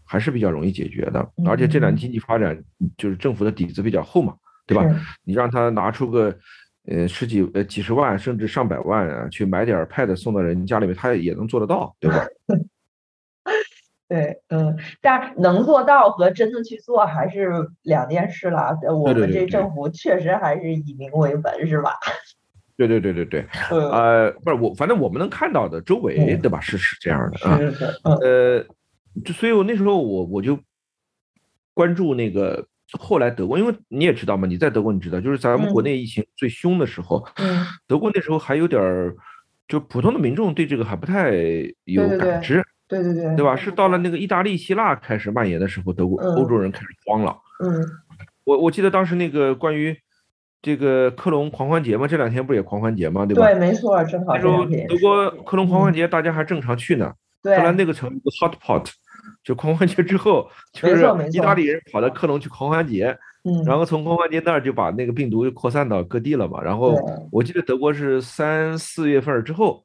[0.05, 1.19] 还是比较容易解决的。
[1.45, 2.57] 而且这两年经济发展，
[2.97, 4.33] 就是政府的底子比较厚嘛，
[4.65, 4.85] 对吧？
[5.25, 6.33] 你让他拿出个
[6.87, 12.25] 呃十几呃几十万甚至上百万啊，去买点 Pad 送到人家里面，他也能做得到，对吧？
[14.11, 17.49] 对，嗯，但能做到和真的去做还是
[17.83, 18.77] 两件事啦。
[18.93, 21.93] 我们这政府确实还是以民为本，是吧？
[22.75, 26.59] 对对对对对，呃，不是我，反正我们能看到的周围，对吧？
[26.59, 27.57] 是是这样的啊。
[28.21, 28.61] 呃，
[29.23, 30.59] 就所以，我那时候我我就
[31.73, 32.67] 关注那个
[32.99, 39.15] 后来德国，因为你也知道嘛，你在德国你知道，就是咱们国内疫情最凶的时候，嗯，德国那时候还有点儿，
[39.69, 41.31] 就普通的民众对这个还不太
[41.85, 42.55] 有感知。
[42.55, 42.61] 对对对，
[42.91, 43.55] 对对对，对吧？
[43.55, 47.33] 是到了那个意大利、希腊开始蔓延的时候，德国欧洲人开始慌了。
[47.63, 47.81] 嗯，
[48.43, 49.97] 我我记得当时那个关于
[50.61, 53.45] 这个克隆狂欢节嘛，这两天不也狂欢节嘛，对吧？
[53.45, 54.33] 对，没错，正好。
[54.33, 57.13] 那时候德国克隆狂欢节大家还正常去呢。
[57.41, 57.57] 对。
[57.57, 58.85] 后来那个成一个 hot pot，
[59.41, 66.61] 就狂欢节之后，就是意大利人跑到克隆去狂欢节，嗯，然后从狂欢节那儿就把那个病毒就扩散到各地了嘛。
[66.61, 66.95] 然后
[67.31, 69.83] 我记得德国是三四月份之后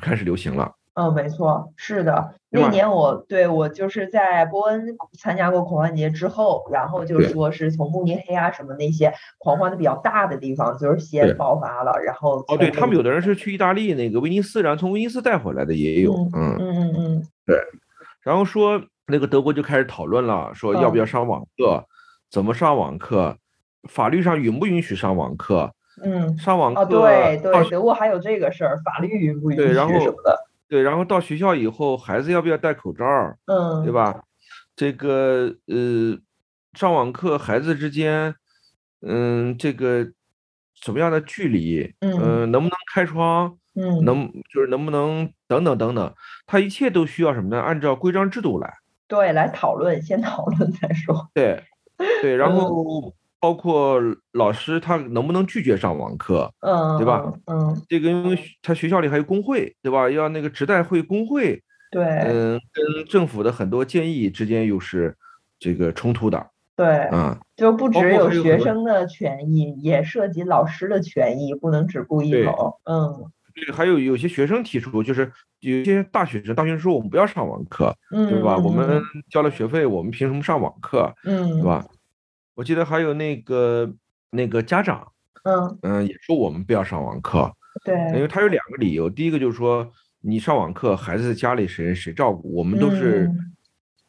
[0.00, 0.72] 开始流行了。
[0.96, 2.34] 嗯，没错，是的。
[2.48, 11.92] 那年我对我就是在波恩参加过狂欢节之后，然后就说是从慕尼黑啊什么那些狂欢的比较大的地方，就是先爆发了。
[12.02, 16.14] 然后哦，对他们有的人是去意大利那个威尼斯，然后从威尼斯带回来的也有。
[16.14, 17.58] 嗯嗯嗯嗯，对。
[18.22, 21.84] 然后说那个德国就开始讨论了，说要不要上网课，
[22.30, 23.36] 怎么上网课，
[23.86, 25.72] 法律上允不允许上网课？
[26.02, 30.45] 嗯，上网课对对，德国还有这个事儿，法律允不允许什么的。
[30.68, 33.04] 对，然后到学校以后，孩子要不要戴口罩？
[33.46, 34.24] 嗯，对吧？
[34.74, 36.18] 这个呃，
[36.74, 38.34] 上网课孩子之间，
[39.00, 40.06] 嗯，这个
[40.74, 41.94] 什么样的距离？
[42.00, 43.56] 嗯，能不能开窗？
[43.74, 46.14] 嗯，能就是能不能等等等等，
[46.46, 47.60] 他一切都需要什么呢？
[47.60, 48.74] 按照规章制度来。
[49.06, 51.30] 对，来讨论，先讨论再说。
[51.32, 51.62] 对，
[52.22, 53.14] 对，然后。
[53.46, 54.00] 包括
[54.32, 57.32] 老师他能不能拒绝上网课，嗯，对吧？
[57.46, 60.10] 嗯，这个因为他学校里还有工会，对吧？
[60.10, 65.16] 要那个职代会工会，对，嗯，跟政府的很多建议之间又是
[65.60, 75.30] 这个冲突的，对，嗯，就不只有学生的权益，也涉及老师的权益，不能只顾一头，嗯，对，还有有些学生提出，就是
[75.60, 78.56] 有些大学生，大学生说我们不要上网课，嗯，对吧？
[78.56, 81.14] 我们交了学费，我们凭什么上网课？
[81.22, 81.86] 嗯，对吧？
[82.56, 83.92] 我记得还有那个
[84.30, 85.06] 那个家长，
[85.44, 87.52] 嗯嗯，也说我们不要上网课，
[87.84, 89.86] 对，因为他有两个理由，第一个就是说
[90.22, 92.50] 你上网课，孩子在家里谁谁照顾？
[92.54, 93.30] 我们都是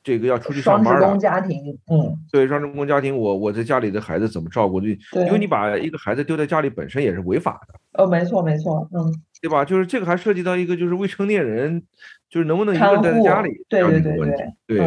[0.01, 1.01] 这个要出去上班的。
[1.01, 4.79] 双职工家庭，嗯，对，双职工家庭，我我在家里的孩子怎么照顾？
[4.79, 8.01] 对，因为你把一个孩子丢在家里本身也是违法的。
[8.01, 9.65] 哦，没错没错，嗯，对吧？
[9.65, 11.83] 就是这个还涉及到一个就是未成年人，
[12.29, 14.43] 就是能不能一个人待在家里这样一个问题。
[14.65, 14.79] 对，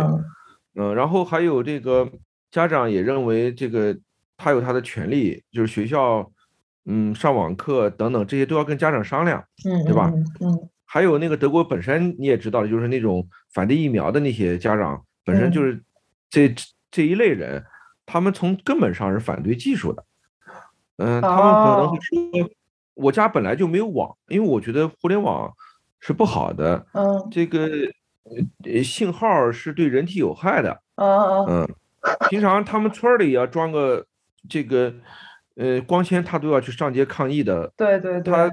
[0.77, 2.11] 嗯，然后还有这个。
[2.51, 3.97] 家长也认为这个
[4.37, 6.31] 他有他的权利，就是学校，
[6.87, 10.11] 嗯，上网课等等这些都要跟家长商量，嗯，对吧？
[10.41, 15.81] 嗯，还有那个德国本身你也知道，就是那种反对疫苗的那些家长，本身就是
[16.29, 16.53] 这
[16.91, 17.65] 这一类人，
[18.05, 20.05] 他们从根本上是反对技术的，
[20.97, 22.51] 嗯，他们可能会说，
[22.95, 25.53] 我家本来就没有网，因为我觉得互联网
[26.01, 27.69] 是不好的，嗯，这个
[28.65, 31.69] 呃信号是对人体有害的，嗯嗯。
[32.31, 34.07] 平常他们村里要装个
[34.49, 34.95] 这个，
[35.57, 37.73] 呃，光纤他都要去上街抗议的。
[37.77, 38.33] 对对对。
[38.33, 38.51] 他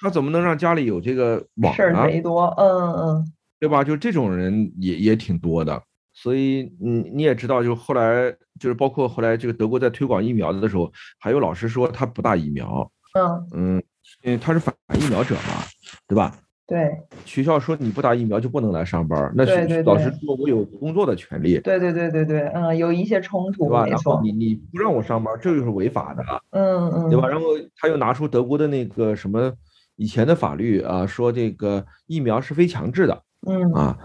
[0.00, 2.06] 他怎么能让家里有这个网呢？
[2.06, 3.32] 贼多，嗯嗯。
[3.60, 3.82] 对吧？
[3.82, 5.82] 就这种人也也挺多的。
[6.12, 12.90] 所以你你也知道，就后来就是包括后来这个德国在推广疫苗的时候，还有老师说他不打疫苗。
[13.14, 13.82] 嗯嗯，
[14.22, 15.62] 因为他是反疫苗者嘛，
[16.06, 16.34] 对吧？
[16.68, 16.96] 对。
[17.24, 19.44] 学校说你不打疫苗就不能来上班，那
[19.82, 21.58] 老师说我有工作的权利。
[21.60, 23.86] 对对对对对，嗯，有一些冲突，对吧？
[23.86, 26.22] 然后你你不让我上班，这就是违法的。
[26.50, 27.10] 嗯嗯。
[27.10, 27.26] 对吧？
[27.26, 27.46] 然后
[27.78, 29.50] 他又拿出德国的那个什么
[29.96, 33.22] 以前的法律啊，说这个疫苗是非强制的。
[33.46, 33.98] 嗯啊。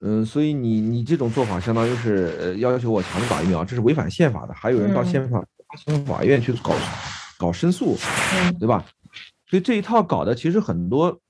[0.00, 4.52] 嗯，所以你你这种做法相当于是呃要求我强制打疫苗，这是违反宪法的。
[4.52, 5.44] 还有人到宪法
[5.76, 6.72] 宪法院去搞
[7.38, 7.96] 搞申诉，
[8.58, 8.84] 对吧？
[9.46, 11.20] 所以这一套搞的其实很多，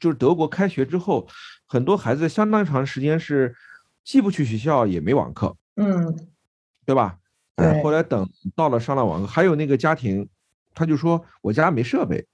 [0.00, 1.26] 就是德国开学之后，
[1.66, 3.54] 很多孩子相当长时间是
[4.04, 6.14] 既不去学校也没网课，嗯，
[6.84, 7.18] 对吧？
[7.56, 7.82] 对。
[7.82, 10.28] 后来等到了上了网课，还有那个家庭，
[10.74, 12.26] 他就说我家没设备，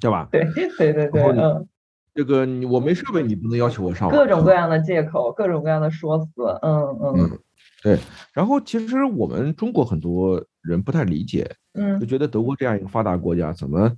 [0.00, 0.28] 对吧？
[0.30, 0.44] 对
[0.78, 1.68] 对对对，嗯。
[2.14, 4.16] 这个你我没设备，你不能要求我上网。
[4.16, 6.30] 各种各样的借口，各种各样的说辞，
[6.62, 7.38] 嗯嗯。
[7.82, 7.98] 对，
[8.32, 13.92] 然后其实我们中国很多人不太理解，嗯，就觉得德国这样一个发达国家，怎么，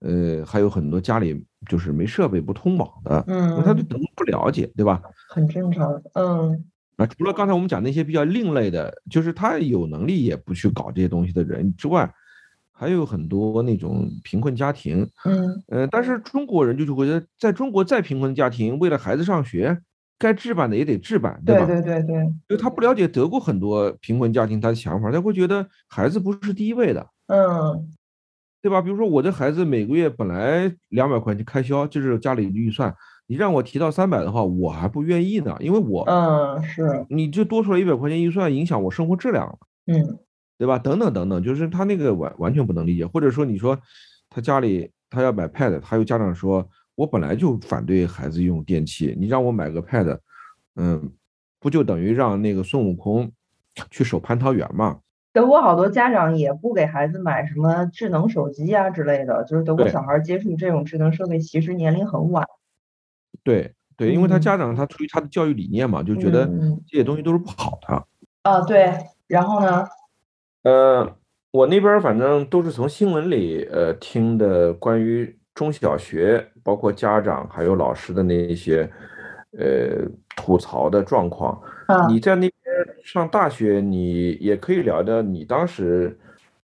[0.00, 5.00] 呃，还有很多家里就是没设备、不通网的，嗯，他对德国不了解，对吧？
[5.28, 6.64] 很正常，嗯。
[6.96, 12.12] 那除了刚才我们讲那些比较另类的，就是他有能力也不去搞这些东西的人之外。
[12.72, 19.78] 还有很多那种贫困家庭，嗯，呃，但是中国人就是觉得，在中国再贫困的家庭，为了孩子上学，
[20.18, 21.66] 该置办的也得置办，对吧？
[21.66, 22.16] 对对对。
[22.16, 27.86] 因为他不了解德国很多贫困家庭他的想法，他会觉得孩子不是第一位的，嗯，
[28.62, 28.80] 对吧？
[28.82, 32.94] 比如说我的孩子每个月本来两百块钱开销，就是家里的预算，
[33.26, 40.18] 你让我提到三百的话，我还不愿意呢，因为我，嗯，是，你就多出来一百块钱预算，影响我生活质量了，嗯。
[40.58, 40.78] 对吧？
[40.78, 43.80] 等等等等，就是他那个完完全不能理解，或者说你说
[44.28, 50.18] 他家里他要买 Pad，他有家长说，我本来就反对孩子用电器，你让我买个 Pad，
[50.76, 51.10] 嗯，
[51.58, 53.32] 不就等于让那个孙悟空
[53.90, 54.98] 去守蟠桃园吗？
[55.32, 62.44] 德国好多家长也不给孩子买什么智能手机啊之类的，就是德国小孩接触这种智能设备其实年龄很晚。
[63.44, 66.46] 对对，因为他家长他出于他的教育理念嘛，就觉得
[66.86, 68.04] 这些东西都是不好的。
[68.42, 68.92] 啊，对，
[69.26, 69.86] 然后呢？
[70.62, 71.16] 呃，
[71.52, 78.90] 我那边反正都是从新闻里呃听的，关于中小学，包括家长还有老师的那些
[79.58, 81.60] 呃吐槽的状况。
[82.08, 82.52] 你在那边
[83.02, 86.18] 上大学，你也可以聊聊你当时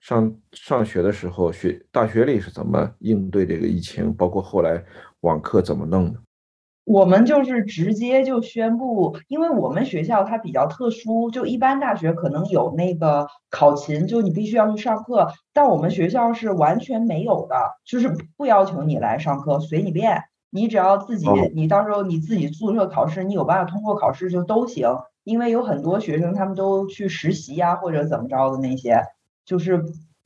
[0.01, 4.85] 上上学的时候，学大学里是怎么应对这个疫情，包括后来
[5.21, 6.21] 网课怎么弄的。
[6.85, 24.89] 我们就是直接就宣布，因为我们学校它比较特殊，就一般大学可能有那个考勤，就你必须要去上课，但我们学校是完全没有的，就是不要求你来上课，随你便，你只要自己，你到时候你自己宿舍考试，你有办法通过考试就都行，
[25.29, 29.03] 因为有很多学生他们都去实习呀或者怎么着的那些，
[29.45, 29.85] 就是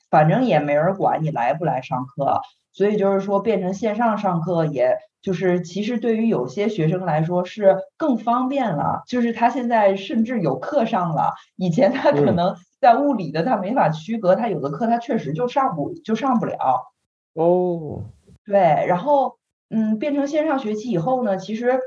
[0.08, 2.40] 反正也没人管你来不来上课，
[2.72, 4.96] 所以就是说变成线上上课也。
[5.22, 16.90] 就是其实对于有些学生来说是更方便了，就是他现在甚至有课上了，以前他可能在物理的他没法区隔，他有的课他确实就上不就上不了。
[17.34, 18.02] 哦，
[18.44, 19.36] 对，然后
[19.70, 21.78] 嗯，变成线上学期以后呢，其实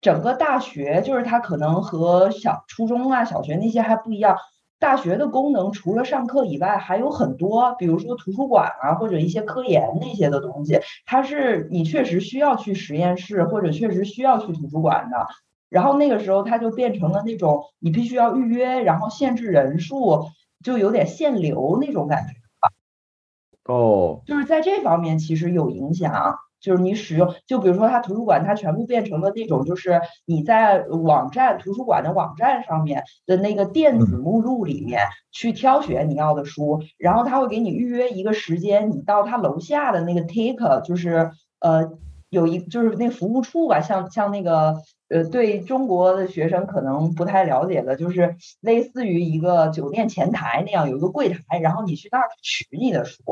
[0.00, 4.36] 整个大学就是它可能和小初中啊、小学那些还不一样。
[4.78, 15.26] 大学的功能除了上课以外还有很多，比如说图书馆啊，或者一些科研那些的东西，它是你确实需要去实验室或者确实需要去图书馆的。
[15.68, 20.24] 然后那个时候它就变成了那种你必须要预约，然后限制人数，
[20.64, 26.36] 就有点限流那种感觉吧哦，就是在这方面其实有影响。
[26.60, 35.00] 就是你使用，就比如说它图书馆，它全部变成了那种，就是你在网站图书馆的网站上面的那个电子目录里面
[35.32, 41.30] 去挑选你要的书，然后他会给你预约一个时间，你到他楼下的那个 take，就是
[41.60, 41.92] 呃
[42.28, 44.76] 有一就是那服务处吧，像像那个
[45.08, 53.22] 呃对中国的学生可能不太了解的，就是类似于一个酒店前台那样有一个柜台，然后你去那儿取你的书，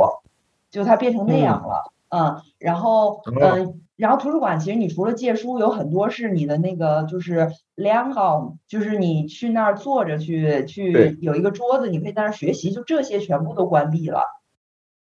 [0.70, 1.93] 就它变成那样了。
[1.93, 1.97] 嗯，
[2.59, 14.22] 然后嗯，然后图书馆其实你除了借书，有很多是你的那个就是良好，就是你去那儿坐着去去有一个桌子，你可以在那儿学习，就这些全部都关闭了。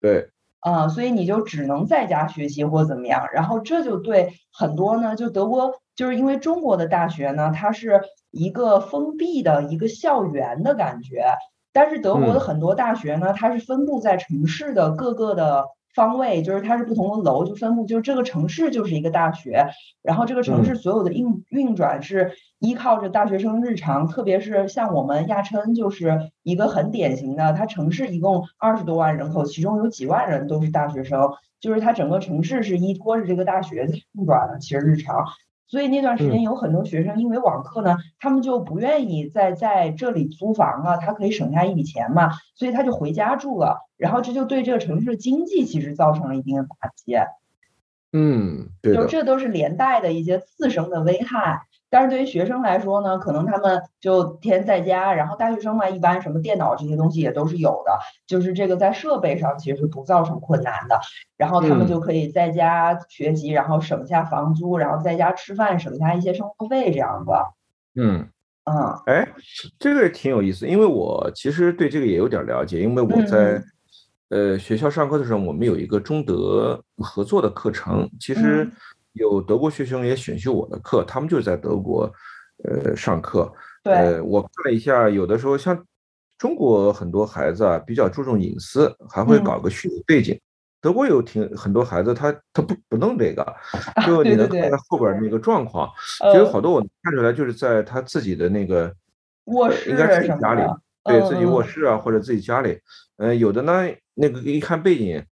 [0.01, 0.31] 对。
[0.61, 8.01] 啊，所以你就只能在家学习或怎么样，然后这就对很多呢，就德国就是因为中国的大学呢，它是
[8.31, 11.27] 一个封闭的一个校园的感觉。
[11.73, 15.67] 但是德国的很多大学呢，它是分布在城市的各个的。
[15.95, 19.67] 方位就是它是不同的楼就分布，就是这个城市就是一个大学，
[20.03, 31.31] 然后这个城市所有的运运转是依靠着大学生日常，特别是像我们亚琛就是一个很典型的，它城市一共二十多万人口，其中有几万人都是大学生，
[31.61, 35.25] 就是它整个城市是依托着这个大学运转的，其实日常。
[35.75, 47.17] 所以那段时间有很多学生因为网课呢，他们就不愿意再在这里租房了，他可以省下一笔钱嘛，所以他就回家住了，然后这就对这个城市的经济其实造成了一定的打击。
[48.13, 51.63] 嗯，对就这都是连带的一些次生的危害。
[51.95, 60.99] 但是对于学生来说呢，可能他们就天天在家，然后大学生嘛，一般什么电脑这些东西也都是有的，就是这个在设备上其实是不造成困难的，
[61.37, 67.31] 然后他们就可以在家学习，然后省下房租，然后在家吃饭，省下一些生活费这样子。
[67.95, 68.29] 嗯
[68.65, 68.75] 嗯，
[69.07, 69.29] 哎，
[69.79, 73.63] 这个挺有意思，因为我其实对这个也有点了解，因为我在
[74.31, 78.69] 呃学校上课的时候，我们有一个中德合作的课程，其实。
[79.15, 82.13] 有德国学生也选修我的课，他们就是在德国，
[82.65, 83.53] 呃，上课。
[83.83, 85.85] 对，我看了一下，有的时候像
[86.37, 90.39] 中国很多孩子啊，比较注重隐私，还会搞个虚拟背景。
[90.81, 93.57] 德国有挺很多孩子，他他不不弄这个，
[94.05, 95.89] 就你能看到后边那个状况。
[96.33, 98.93] 就有好多我看出来，就是在他自己的那个
[99.45, 100.63] 卧室，应该是家里，
[101.05, 102.79] 对自己卧室啊，或者自己家里。
[103.19, 103.85] 嗯，有的呢，
[104.15, 105.25] 那个一看背景。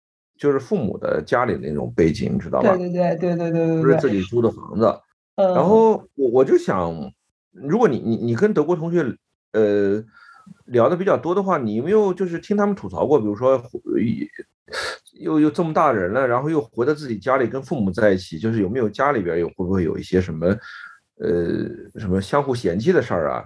[0.43, 2.77] 就是父母的家里那种背景，你知道吧？
[2.77, 4.93] 对对对对对对对，不是自己租的房子。
[5.37, 6.93] 然后我我就想，
[7.53, 9.07] 如果你你你跟德国同学
[9.53, 10.03] 呃
[10.65, 13.21] 聊的比较多的话，你有没有就是听他们吐槽过？
[13.21, 13.63] 比如说，
[15.21, 20.49] 又又这么大人了，然后又回到自己家里跟父母在一起，就是有没有家里边有会不会有一些什么
[21.19, 23.45] 呃什么相互嫌弃的事儿啊？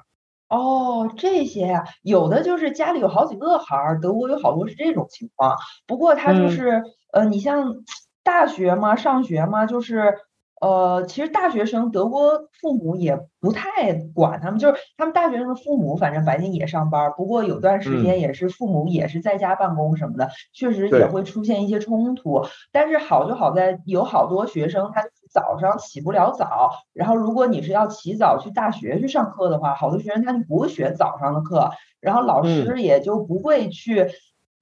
[0.48, 5.56] 哦，这些呀，有的就是家里有好几个孩儿，德国有好多是这种情况。
[5.86, 7.74] 不过他就是，呃，你像
[8.22, 10.14] 大学嘛，上学嘛，就是，
[10.60, 22.44] 呃，其实大学生德国父母也不太管他们，就是他们大学生的父母，反正白天也上班，不过有段时间也是父母也是在家办公什么的，确实也会出现一些冲突。
[22.70, 25.02] 但是好就好在有好多学生他。
[25.36, 31.70] 早上起不了早，然后如果你是要起早去大学去上课的话，好多学生他就不会学早上的课，
[32.00, 34.06] 然后老师也就不会去，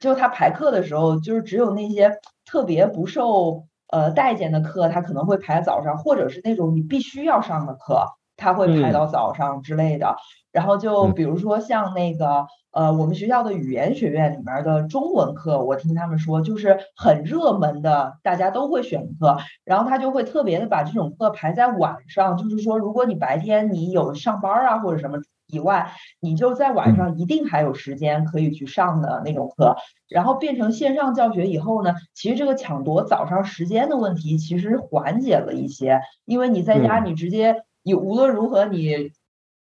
[0.01, 10.17] 就他排课的时候，就是只有那些特别不受呃待见的课，他可能会排早上，或者是那种你必须要上的课，他会排到早上之类的。
[10.53, 19.37] 然后就比如说像那个呃，我们学校的语言学院里面的中文课，我听他们说就是很热门的，大家都会选课。
[19.65, 25.19] 然后他就会特别的把这种课排在晚上，就是说如果你白天你有上班啊或者什么
[25.49, 29.77] 以外，你就在晚上一定还有时间可以去上的那种课。
[30.09, 39.13] 然后变成线上教学以后呢，其实这个抢夺早上时间的问题其实缓解了一些，因为你在家你直接你无论如何你。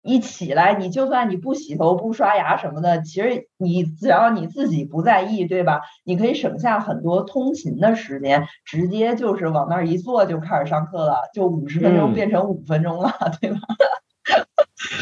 [0.09, 5.81] 一起来，你就算你不洗头不刷牙什么的，其实你只要你自己不在意，对吧？
[6.05, 13.59] 你可以省下很多通勤的时间，直接就是往那儿一坐就开始上课了，就五十分钟变成五分钟了，对吧？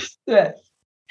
[0.25, 0.55] 对。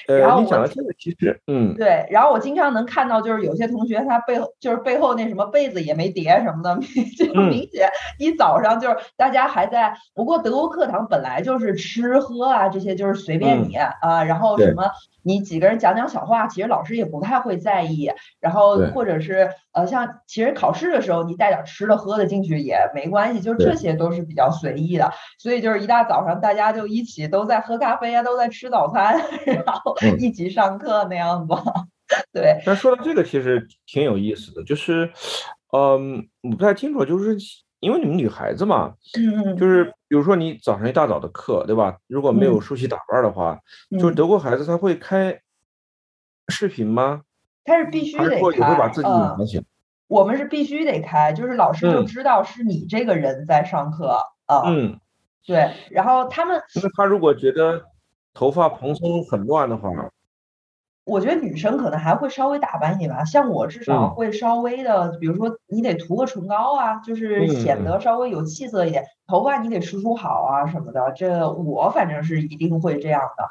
[0.08, 6.76] 然后你讲的这个其实，嗯，对，然后我经常能看到，就是有些同学他背后就是背后那什么被子也没叠什么的，
[7.18, 7.90] 就明显
[8.20, 9.94] 一早上就是大家还在。
[10.14, 14.84] 不过德国课堂本来就是吃喝啊这些就是随便你啊，然后什么。
[15.24, 18.12] 你几个人讲讲小话，其实老师也不太会在意。
[18.40, 25.12] 然后或者是呃，像其实考试的时候，你带点吃的喝的进去也没关系，就这些都是比较随意的。
[25.40, 31.54] 所以就是一大早上大家就一起都在喝咖啡啊，都在吃早餐， 然后一起上课那样子。
[32.32, 32.62] 对。
[32.66, 35.12] 但说到这个，其实挺有意思的，就是，
[35.72, 37.38] 嗯，我不太清楚，就是。
[37.84, 41.98] 因为你们女孩子嘛，嗯就是比如说你早上一大早的课，对吧？
[42.08, 43.60] 如果没有梳洗打扮的话，
[43.92, 45.42] 就是德国孩子他会开
[46.48, 47.22] 视频吗？
[47.66, 49.38] 他是必须得开，嗯，
[50.08, 54.64] 我们是必须得开，就是老师就知道是你这个人在上课啊。
[54.66, 55.00] 嗯，
[55.46, 57.84] 对，然后他们，那他如果觉得
[58.34, 59.90] 头发蓬松很乱的话。
[61.06, 69.04] 我觉得女生可能还会稍微打扮一点吧，像我至少会稍微的，比如说你得涂个唇膏啊，就是显得稍微有气色一点。
[69.28, 73.46] 头发你得梳梳好啊什么的，这我反正是一定会这样的。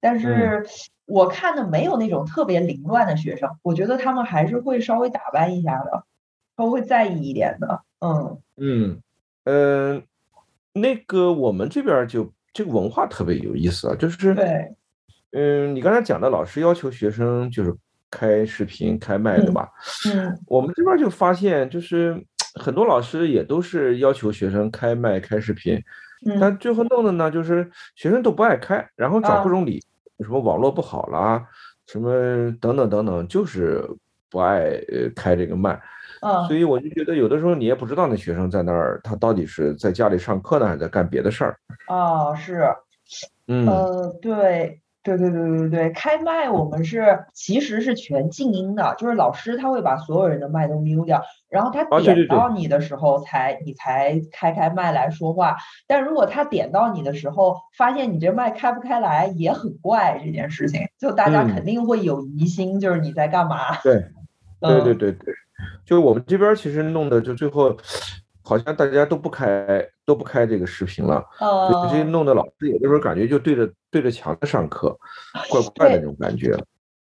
[0.00, 0.66] 但是
[1.04, 6.04] 我看的没有那种特别凌乱的学生，我觉得他们还是会稍微打扮一下的，
[6.56, 7.82] 都会在意一点的。
[8.00, 9.00] 嗯嗯
[9.44, 10.02] 嗯，
[10.72, 14.74] 那个我们这边就这个文化特别有意思啊，就是对。
[15.36, 17.74] 嗯，你刚才讲的老师要求学生就是
[18.10, 19.68] 开视频开麦对吧？
[20.10, 22.18] 嗯，我们这边就发现，就是
[22.54, 25.78] 很多老师也都是要求学生开麦开视频，
[26.40, 29.84] 但最后弄的呢，就是学生都不爱开，然后找各种理，
[30.20, 31.44] 什么网络不好啦，
[31.86, 32.10] 什么
[32.58, 33.86] 等等等等，就是
[34.30, 35.78] 不爱呃开这个麦。
[36.48, 41.58] 所以我就觉得有的时候你也不知道那学生在那儿，他到底是在家里上课呢，还是在干别的事儿。
[41.88, 42.62] 哦，是，
[43.48, 44.80] 嗯，呃，对。
[45.06, 55.56] 对对对对对，开麦我们是其实是全静音的，就是老师他会把所有人的麦都 mute 掉，然后他点到你的时候才你才开开麦来说话。
[55.86, 63.76] 但如果他点到你的时候，发现你这麦开不开来，也很怪这件事情，就大家肯定会有疑心，就是你在干嘛？
[63.84, 64.04] 对，
[64.60, 65.34] 对对对对，
[65.84, 67.76] 就是我们这边其实弄的就最后。
[68.46, 74.96] 好像大家都不开都不开这个视频了，所以这弄得老师有的时候感觉就对着对着墙在上课，
[75.50, 76.56] 怪怪的那种感觉。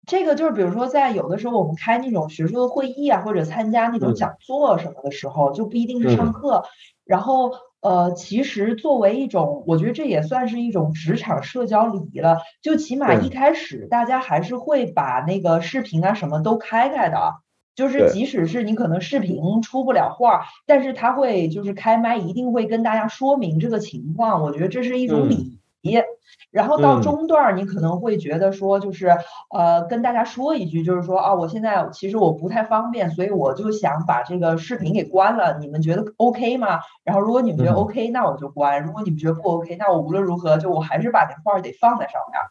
[0.06, 6.66] 这个就是比如说在有的时候我们开那种学术的会议啊，或者参加那种讲座什么的时候，就不一定是上课。
[7.06, 12.40] 然后呃，其实作为一种，我觉得这也算是一种职场社交礼仪了。
[12.62, 17.36] 就起码一开始大家还是会把那个视频啊什么都开开的。
[17.80, 24.44] 就是即使是你可能视频出不了画，但是他会就是开麦，一定会跟大家说明这个情况。
[24.44, 26.04] 我觉得这是一种礼仪。
[26.52, 29.16] 然后到中段你可能会觉得说，就是
[29.50, 35.58] 呃跟大家说一句，就是说啊，我现在其实我不太方便，所以我就想把这个视频给关了。
[35.60, 36.82] 你们觉得 OK 吗？
[37.06, 42.42] 然后如果你们觉得 OK，那我就关；如果你们觉得不 OK，那我无论如何就我还是把那画得放在上面。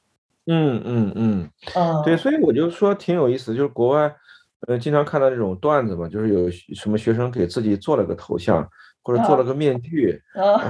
[0.50, 4.10] 嗯嗯嗯嗯，对，所以我就说挺有意思，就是国外。
[4.66, 8.68] 呃，经常看到这种段子嘛，就是有什么学生给自己做了个头像，
[9.02, 10.20] 或者做了个面具，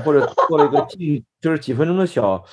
[0.05, 2.45] 或者做了一个几，就是几分钟的小，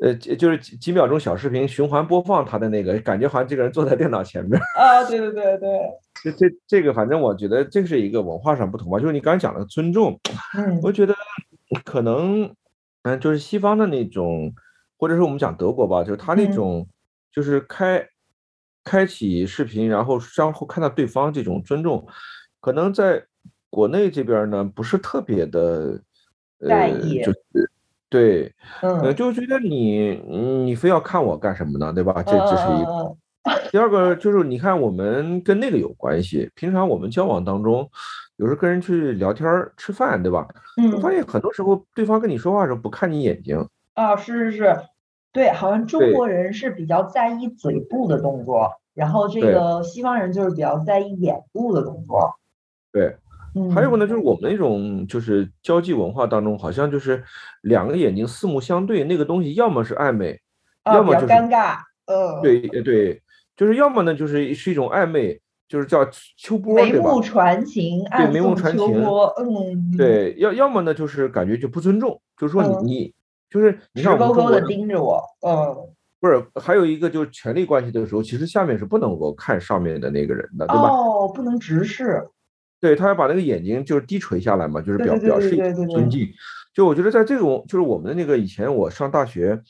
[0.00, 4.56] 呃，就是几几秒钟小视频循环播放他的那个，感觉好像这个人坐在电脑前面。
[4.76, 5.68] 啊，对对对对。
[6.22, 10.18] 这这这个，反正我觉得这是一个文化上不同吧，就是你刚才讲的尊重，
[10.80, 11.12] 我觉得
[11.84, 12.54] 可能，
[13.02, 14.52] 嗯，就是西方的那种，
[14.96, 16.86] 或者是我们讲德国吧，就是他那种，
[17.32, 18.08] 就是开。
[18.88, 22.06] 开启视频，然后相互看到对方这种尊重，
[22.58, 23.22] 可能在
[23.68, 26.00] 国内这边呢不是特别的
[26.66, 27.70] 在意，就是
[28.08, 30.14] 对，呃，就觉得你
[30.64, 31.92] 你非要看我干什么呢？
[31.92, 32.22] 对吧？
[32.22, 33.16] 这这是一个。
[33.70, 37.86] 第二个就是你看我们跟那个有关系，平常我们交往当中，
[38.36, 40.48] 有时候跟人去聊天吃饭，对吧？
[40.80, 43.62] 嗯，发现很多时候对方跟你说话的时候不看你眼睛。
[43.92, 44.76] 啊，是是是。
[45.30, 52.34] 对，好像中国人是比较在意嘴部的动作，然后这个西方人就是比较在意眼部的动作。
[52.90, 53.14] 对，
[53.74, 57.22] 还有个呢，就是我们那种就是交际文化当中，好像就是
[57.60, 60.40] 两个眼睛四目相对，那个东西要么是暧昧，
[60.86, 61.76] 要么就是尴尬。
[62.06, 63.22] 呃，对对，
[63.54, 66.08] 就是要么呢就是是一种暧昧，就是叫
[66.38, 69.04] 秋波，眉目传情，对，眉目传情。
[69.36, 73.14] 嗯，对，要要么呢就是感觉就不尊重，就是说你你。
[73.50, 75.74] 就是你看，高高的盯着我，嗯，
[76.20, 80.88] 不是，还有一个就是权力关系的时候，其实下面是不能够看上面的那个人的，对吧？
[80.88, 82.28] 哦，不能直视。
[82.80, 85.56] 对他要把那个眼睛就是低垂下来嘛，就是表表示
[85.88, 86.28] 尊敬。
[86.72, 89.60] 就我觉得在这种就是我们的那个以前我上大学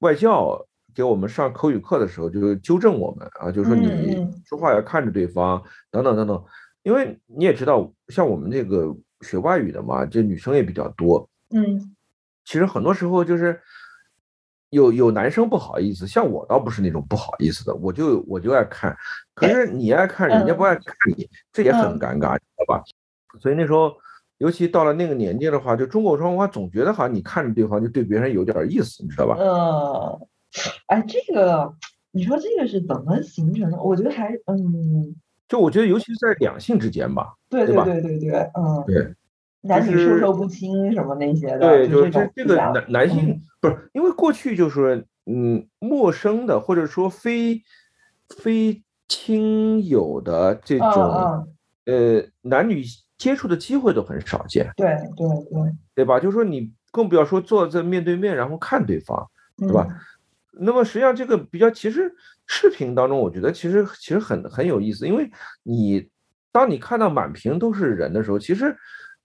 [0.00, 0.56] 外教
[0.94, 5.60] 给我们上口语课的时候，就是纠正我们啊，就是说你说话要看着对方，
[5.90, 6.44] 等等等等。
[6.82, 11.94] 因为你也知道，像我们这个学外语的嘛，这女生也比较多，嗯。
[12.44, 13.60] 其实很多时候就是
[14.70, 18.96] 有有男生不好意思，像我倒不是那种不好意思的，我就我就爱看，
[19.34, 20.84] 可是你爱看，人家不爱看
[21.16, 22.82] 你，这也很尴尬，知道吧？
[23.40, 23.94] 所以那时候，
[24.38, 29.36] 尤其到了那个年纪的话，就中国文化总觉得好像你看着对方就对别人有点意思，你知道吧？
[29.38, 30.28] 嗯，
[30.88, 31.74] 哎，这个
[32.10, 33.80] 你说这个是怎么形成的？
[33.80, 35.14] 我觉得还嗯，
[35.48, 39.14] 就我觉得尤其是在两性之间吧，对对对对对，嗯，对。
[39.66, 47.62] 男女授受不亲什么那些的，对，就是这这个男男性不是因为过去就是嗯陌生的或者说非
[48.28, 51.48] 非亲友的这种
[51.86, 52.84] 呃男女
[53.16, 54.86] 接触的机会都很少见，对
[55.16, 56.20] 对对，对吧？
[56.20, 59.88] 就是说你更不要说坐在面对面然后看对方，对吧？
[60.52, 62.14] 那么实际上这个比较其实
[62.46, 65.30] 视频当中，我觉得其实其实很很有意思，因为
[65.62, 66.06] 你
[66.52, 68.76] 当你看到满屏都是人的时候，其实。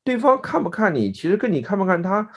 [0.03, 2.27] 对方看不看你，其实跟你看不看他，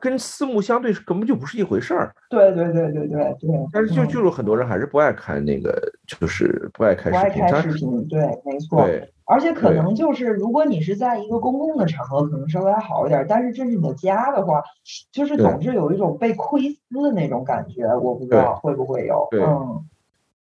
[0.00, 2.14] 跟四目相对是根本就不是一回事儿。
[2.28, 3.66] 对对对对对对。
[3.72, 7.38] 但是就就是很多人还是不爱看那个，就是不爱看视频。
[7.38, 8.84] 不爱看视频，对，没错。
[8.84, 9.10] 对。
[9.28, 13.26] 而且可能就是，如果你是在一个公共的场合，可能稍微还好一点。
[13.28, 14.62] 但是这是你的家的话，
[15.10, 17.86] 就是总是有一种被窥私的那种感觉。
[17.96, 19.26] 我不知道会不会有。
[19.32, 19.84] 嗯。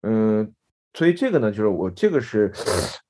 [0.01, 0.53] 嗯。
[0.93, 2.51] 所以这个呢，就是我这个是，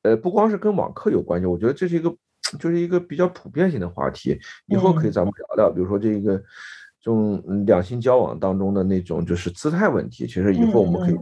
[0.01, 2.15] 呃，不光是跟网课有关系，我觉得这是一个，
[2.59, 4.39] 就是一个比较普遍性的话题。
[4.67, 6.37] 以后可以咱们聊聊，比如说这个，
[7.01, 10.25] 这种两性交往当中的那种就是姿态问题。
[10.25, 11.17] 其实以后我们可以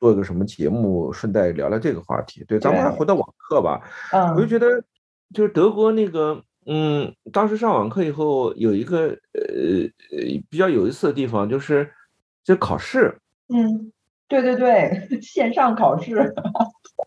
[0.00, 2.44] 做一个什么节目，顺带聊聊这个话题。
[2.44, 3.80] 对，咱们还回到网课吧。
[4.36, 4.82] 我就觉得，
[5.32, 9.88] 就是德国那个，嗯，当时上网课以后有一个呃
[10.50, 11.90] 比较有意思的地方，就是
[12.44, 13.18] 这考试。
[13.48, 13.92] 嗯。
[14.42, 16.34] 对对对， 线上考试，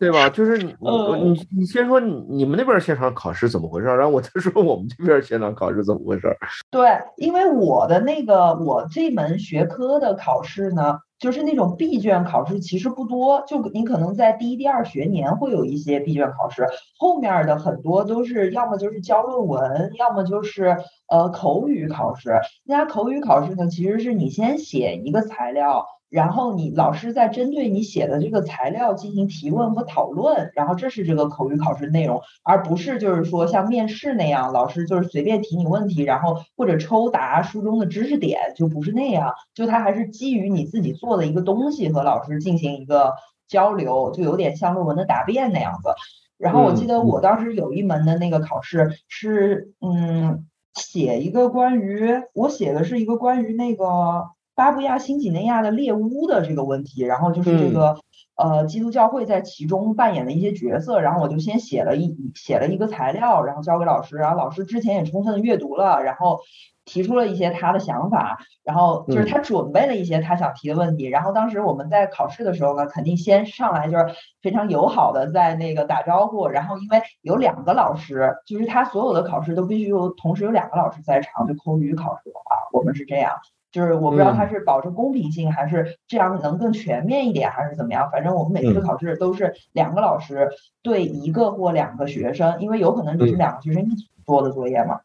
[0.00, 0.28] 对吧？
[0.30, 0.74] 就是你
[1.22, 6.28] 你你先说你你们那边线上考试怎么回事，然后我再说我们这边线上考试怎么回事。
[6.70, 16.66] 对，因为我的那个我这门学科的考试呢，就是那种闭卷考试，其实不多，就你可能在第一、第二学年会有一些闭卷考试，
[16.98, 20.76] 后面的很多都是要么就是交论文，要么就是
[21.08, 22.30] 呃口语考试。
[22.64, 25.84] 那口语考试呢，其实是你先写一个材料。
[26.10, 43.12] 然后你老师在针对你写的这个材料进行提问和讨论，然后这是这个口语考试内容，而不是就是说像面试那样，老师就是随便提你问题，然后或者抽答书中的知识点，就不是那样，就他还是基于你自己做的一个东西和老师进行一个
[43.46, 45.90] 交流，就有点像论文的答辩那样子。
[46.38, 54.30] 然后我记得我当时有一门的那个考试是，嗯，写一个关于我写的是一个关于那个。
[54.58, 57.96] 巴布亚新几内亚的猎巫的这个问题，然后就是这个
[58.34, 66.40] 呃基督教会在其中扮演的一些角色，然后我就先写了一写了一个材料，然后交给老师，然后老师之前也充分阅读了，然后
[66.84, 74.06] 提出了一些他的想法，然后就是他准备了一些他想提的问题，然后当时我们在考试的时候呢，肯定先上来就是
[74.42, 83.36] 非常友好的在那个打招呼，然后因为有两个老师，就是他所有的考试都必须有同时有两个老师在场，就口语考试的话，我们是这样。
[83.70, 88.10] 就是我不知道他是保证公平性，还是这样能更全面一点，还是怎么样？
[88.10, 90.48] 反正我们每次考试都是两个老师
[90.82, 95.00] 对一个或两个学生，因为有可能就是两个学生一起做的作业嘛。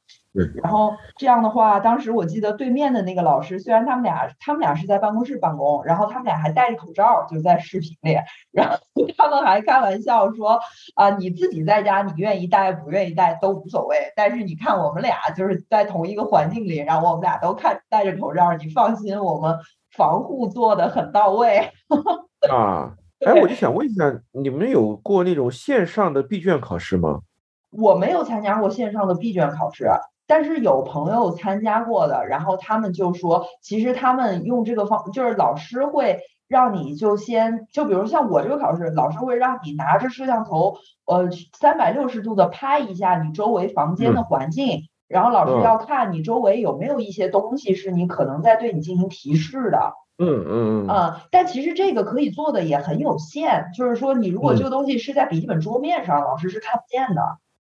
[0.61, 8.17] 然后这样的话，当时我记得对面的那个老师，虽然他们俩他们俩是在办公室办公，然后他们俩还戴着口罩，就在视频里，
[8.51, 8.77] 然后
[9.15, 10.59] 他们还开玩笑说
[10.95, 19.55] 啊，你自己在家你愿意戴不愿意戴都无所谓，但是你看我们俩就是在同一个环境里，然后我们俩都看戴着口罩，你放心，我们
[19.95, 21.59] 防护做的很到位。
[22.51, 22.91] 啊，
[23.23, 27.19] 哎，我就想问一下，你们有过那种线上的闭卷考试吗？
[27.69, 29.87] 我没有参加过线上的闭卷考试。
[30.27, 49.93] 但是有朋友参加过的，然后他们就说，其实他们用这个方，就是老师会让你就先，就比如像我这个考试，老师会让你拿着摄像头，呃，三百六十度的拍一下你周围房间的环境，然后老师要看你周围有没有一些东西是你可能在对你进行提示的。
[50.19, 50.87] 嗯嗯嗯。
[50.87, 57.21] 啊，但其实这个可以做的也很有限，就是说你如果这个东西是在笔记本桌面上，老师是看不见的。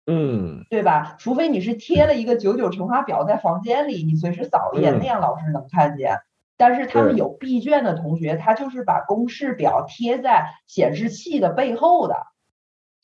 [0.07, 1.17] 嗯，对吧？
[1.19, 6.19] 除非你是贴了一个九九乘法表在房间里，你随时扫一眼，那样老师能看见。
[6.57, 12.15] 但是他们有闭卷的同学，他就是把公式表贴在显示器的背后的。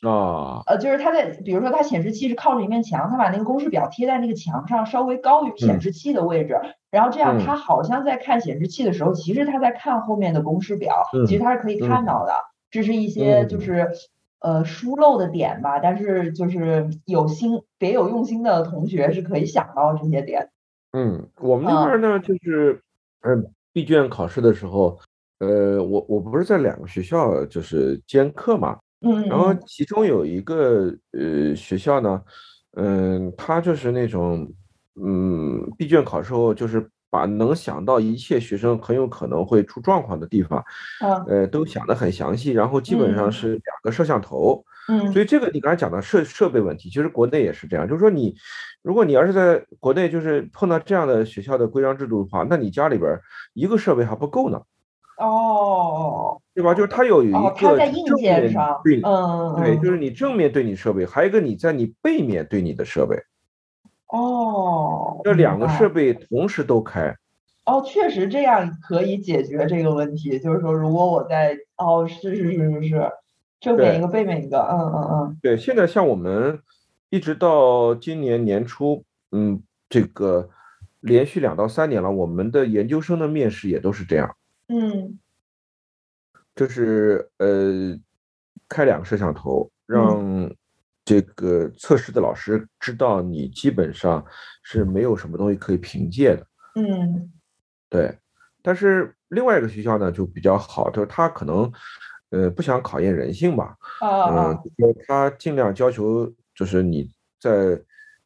[0.06, 0.62] 啊。
[0.66, 12.34] 呃，就是他在，比如说他显示器是靠着一面墙，他把那个公式表贴在那个墙上，稍微高于显示器的位置，然后这样他好像在看显示器的时候，其实他在看后面的公式表，其实他是可以看到的。
[12.70, 13.88] 这是一些就是。
[14.40, 20.50] 呃，疏漏的点吧，但是就是有心别有用心的同学是可以想到这些点。
[20.92, 22.82] 嗯，我们那边呢，就是
[23.22, 24.98] 嗯，闭卷考试的时候，
[25.38, 32.22] 呃，我我不是在两个学校就是兼课嘛，嗯，然后其中有一个呃学校呢，
[32.76, 34.50] 嗯，他就是那种
[35.00, 36.90] 嗯，闭卷考试后就是。
[37.10, 40.64] 把能想到一切学生很有可能会出状况的地方，
[41.26, 48.36] 呃，都想得很详细，然后基本上是两个摄像头，嗯，所以这个你刚才讲的设设备问题，其实国内也是这样，就是说你，
[48.82, 53.18] 如果你要是在国内就是碰到这样的学校的规章制度的话，那你家里边
[53.54, 54.62] 一个设备还不够呢，
[55.18, 56.72] 哦，对吧？
[56.74, 58.40] 就是它有有一个正面
[58.84, 63.16] 对，嗯，对，就是你正面对你设备，还有一个你在你背面对你的设备。
[64.12, 67.16] 哦，这两个设备同时都开，
[67.64, 70.38] 哦，确实这样可以解决这个问题。
[70.40, 73.12] 就是说，如果我在，哦，是是是是是，
[73.60, 75.38] 正面一个，背面一个，嗯嗯嗯。
[75.40, 76.58] 对，现在像我们
[77.08, 80.50] 一直到今年年初，嗯，这个
[80.98, 84.34] 连续两到三年了，我们的研究生的面试也都是这样，
[84.66, 85.20] 嗯，
[86.56, 87.96] 就是呃，
[88.68, 90.50] 开两个摄像头让。
[91.10, 94.24] 这个测试的老师知道你基本上
[94.62, 96.46] 是没有什么东西可以凭借的，
[96.76, 97.32] 嗯，
[97.88, 98.16] 对。
[98.62, 101.72] 但是另外一个学校呢就比较好，就是他可能
[102.28, 103.76] 呃，不想考验人性吧？
[104.00, 104.58] 啊嗯，
[105.08, 107.76] 他尽量要求就是你在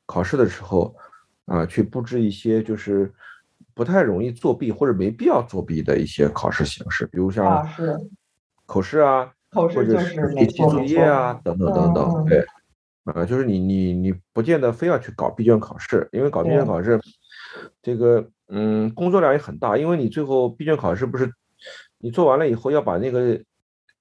[0.04, 0.94] 考试的时候
[1.46, 3.10] 啊，去布置一些就是
[3.72, 7.66] 不太容易作弊或者没必要作弊的一些考试形式，比如像
[8.66, 12.26] 口试啊，或者是写作业啊，等等等等。
[12.26, 12.44] 对，
[13.04, 17.00] 啊，就是你你你不见得非要去搞闭卷考试，因为搞闭卷考试，
[17.82, 21.30] 这个嗯工作量也很大，因为你最后闭卷考试不是
[21.98, 23.40] 你做完了以后要把那个。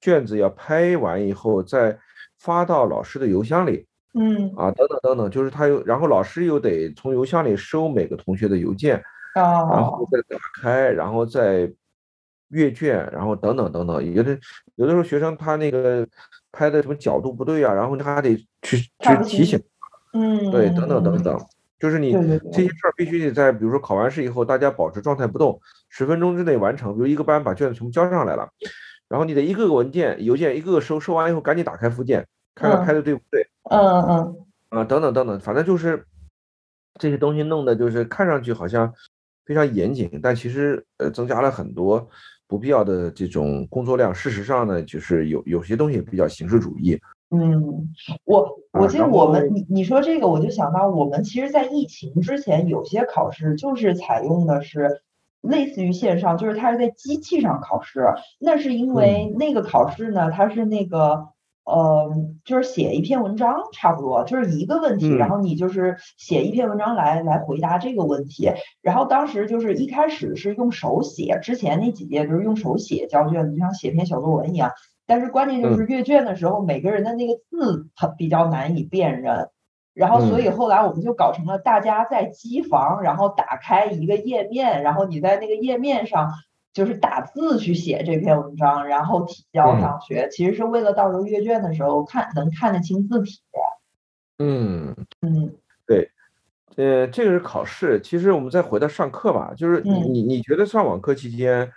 [0.01, 1.97] 卷子要拍完以后再
[2.37, 8.97] 发到老师的邮箱里，嗯啊等等等等，就是他又然后老师又得从邮箱里收每个同学的邮件，
[9.33, 11.71] 啊，然后再打开，然后再
[12.49, 14.37] 阅卷，然后等等等等，有的
[14.75, 16.05] 有的时候学生他那个
[16.53, 19.61] 拍的什么角度不对啊，然后他还得去去提醒，
[20.13, 21.37] 嗯，对，等等等等，
[21.77, 28.47] 就是你这些事儿必须得在比如说考完试以后，大家保持状态不动，十分钟之内完成，比如一个班把卷子全部交上来了。
[29.09, 32.25] 然后你得一个个文件、邮件一个个收，收完以后赶紧打开附件，
[32.55, 33.45] 看看拍的对不对。
[33.69, 34.35] 嗯嗯
[34.69, 36.05] 啊，等等等等，反正就是
[36.99, 38.93] 这些东西弄的，就是看上去好像
[39.45, 42.09] 非常严谨，但其实呃增加了很多
[42.53, 44.13] 不必要的这种工作量。
[44.13, 46.95] 事实上呢，就是有有些东西比较形式主义。
[47.31, 47.89] 嗯，
[48.25, 55.01] 我我记得我们你你说这个，我就想到我们其实，在疫情之前，有些考试就是采用的是。
[55.41, 57.99] 类似于线上，就是它是在机器上考试，
[58.39, 61.27] 那是因为那个考试呢，它是那个
[61.65, 62.11] 呃，
[62.43, 68.51] 就是写一篇文章，差不多就是一个问题，然后你就是写一篇文章来来回答这个问题。
[68.81, 74.71] 然后当时就是一开始是用手写，之前那几届就是用手写交卷子，就像写篇小作文一样。
[75.05, 79.49] 但是关键就是阅卷的时候，每个人的那个字很比较难以辨认。
[79.93, 86.31] 然后，所以后来我们就搞成了大家在机房，然后打开一个页面，然后你在那个页面上
[86.73, 90.27] 就是打字去写这篇文章，然后提交上去。
[90.31, 93.39] 其实是为了到时候阅卷的时候看能看得清字体。
[94.39, 95.53] 嗯嗯，
[95.85, 96.09] 对，
[96.75, 98.01] 呃，这个是考试。
[98.01, 101.71] 其实我们再回到上课吧，就是你你你觉得上网课期间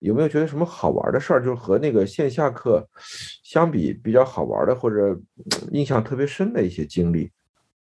[0.00, 1.40] 有没有觉得什么好玩的事儿？
[1.40, 2.86] 就是和那个线下课
[3.42, 5.18] 相比比较好玩的，或者
[5.72, 7.30] 印象特别深的一些经历？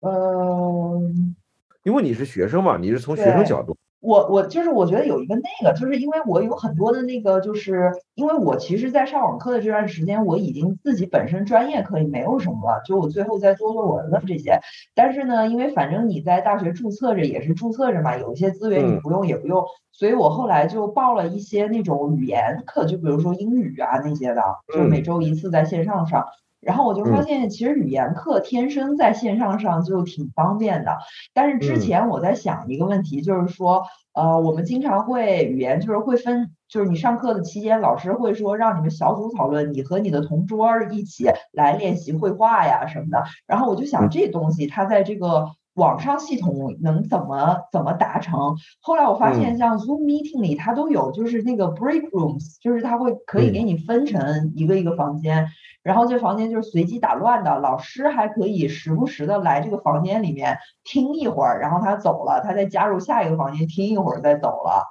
[0.01, 1.33] 嗯，
[1.83, 3.77] 因为你是学生嘛，你是从学生角度。
[4.01, 14.59] 我我就是我觉得有一个那个，就是因为我有很多的那个，就是因为我其实，在上网课的这段时间，我已经自己本身专业课也没有什么了，就我最后在做论文了这些。
[14.95, 24.41] 但是呢，因为反正你在大学注册着也是注册着嘛，有一些资源你不用也不用，所以我后来就报了一些那种语言课，就比如说英语啊那些的，
[24.73, 26.25] 就每周一次在线上上。
[26.62, 30.97] 然后我就发现，其实语言课天生在线上上就挺方便的。
[31.34, 33.84] 但是之前我在想一个问题，就是说，
[34.14, 43.24] 呃，我们经常会语言就是会分，就是你上课的期间，老师会说让你们小组讨论，你和你的同桌一起来练习绘画呀什么的。
[43.47, 45.51] 然后我就想，这东西它在这个。
[45.76, 48.57] 网上系统能怎么怎么达成？
[48.82, 55.47] 后来我发现，像 Zoom Meeting 里它都有，就是那个 Break Rooms，就是它会可以给你分成一个一个房间，
[55.82, 64.84] 然后这房间就是随机打乱的，老师还可以时不时的来这个房间里面听一会儿，然后他走了，他再加入下一个房间听一会儿再走了。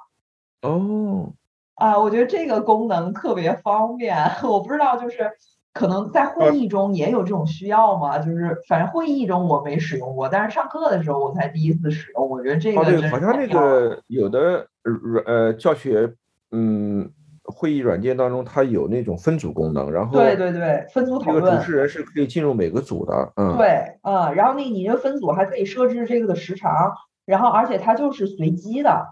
[0.63, 1.33] 哦，
[1.75, 5.31] 啊，我觉得这个功能特别方便， 我不知道就是。
[5.73, 8.19] 可能在会议中也有这种需要吗？
[8.19, 12.29] 就是反正会议中我没使用过，但是上课的时候我才第一次使用。
[12.29, 16.13] 我觉得这个对，好像那个有的软呃教学
[16.51, 17.09] 嗯
[17.43, 26.93] 会议软件当中它有那种分组功能，然后对对对分组讨论，这个主持人是可以进入每个组的，嗯对嗯，然后那你这分组还可以设置这个的时长，
[27.25, 29.07] 然后而且它就是随机的。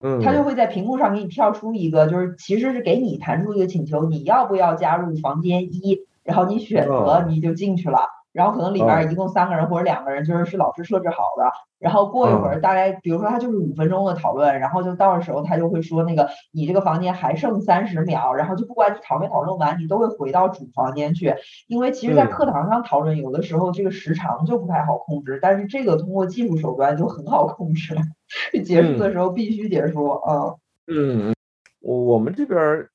[0.00, 6.00] 嗯，他就会在屏幕上给你跳出一个，就是其实是给你弹出一个请求，你要不要加入房间一？
[6.22, 7.98] 然后你选择，你就进去了。
[8.36, 11.50] 然后可能里边一共三个人或者两个人，就是是老师设置好的。
[11.78, 21.34] 然后过一会儿，大概比如说他就是五分钟的讨论，然后就到的时候他就会说那个你这个房间还剩三十秒，然后就不管你讨没讨论完，你都会回到主房间去。
[21.66, 27.96] 因为其实，在课堂上讨论有的时候这个时长就不太好控制，但是这个通过技术手段就很好控制。
[28.64, 30.54] 结束的时候必须结束啊。
[30.86, 31.34] 嗯，
[31.80, 32.86] 我我们这边。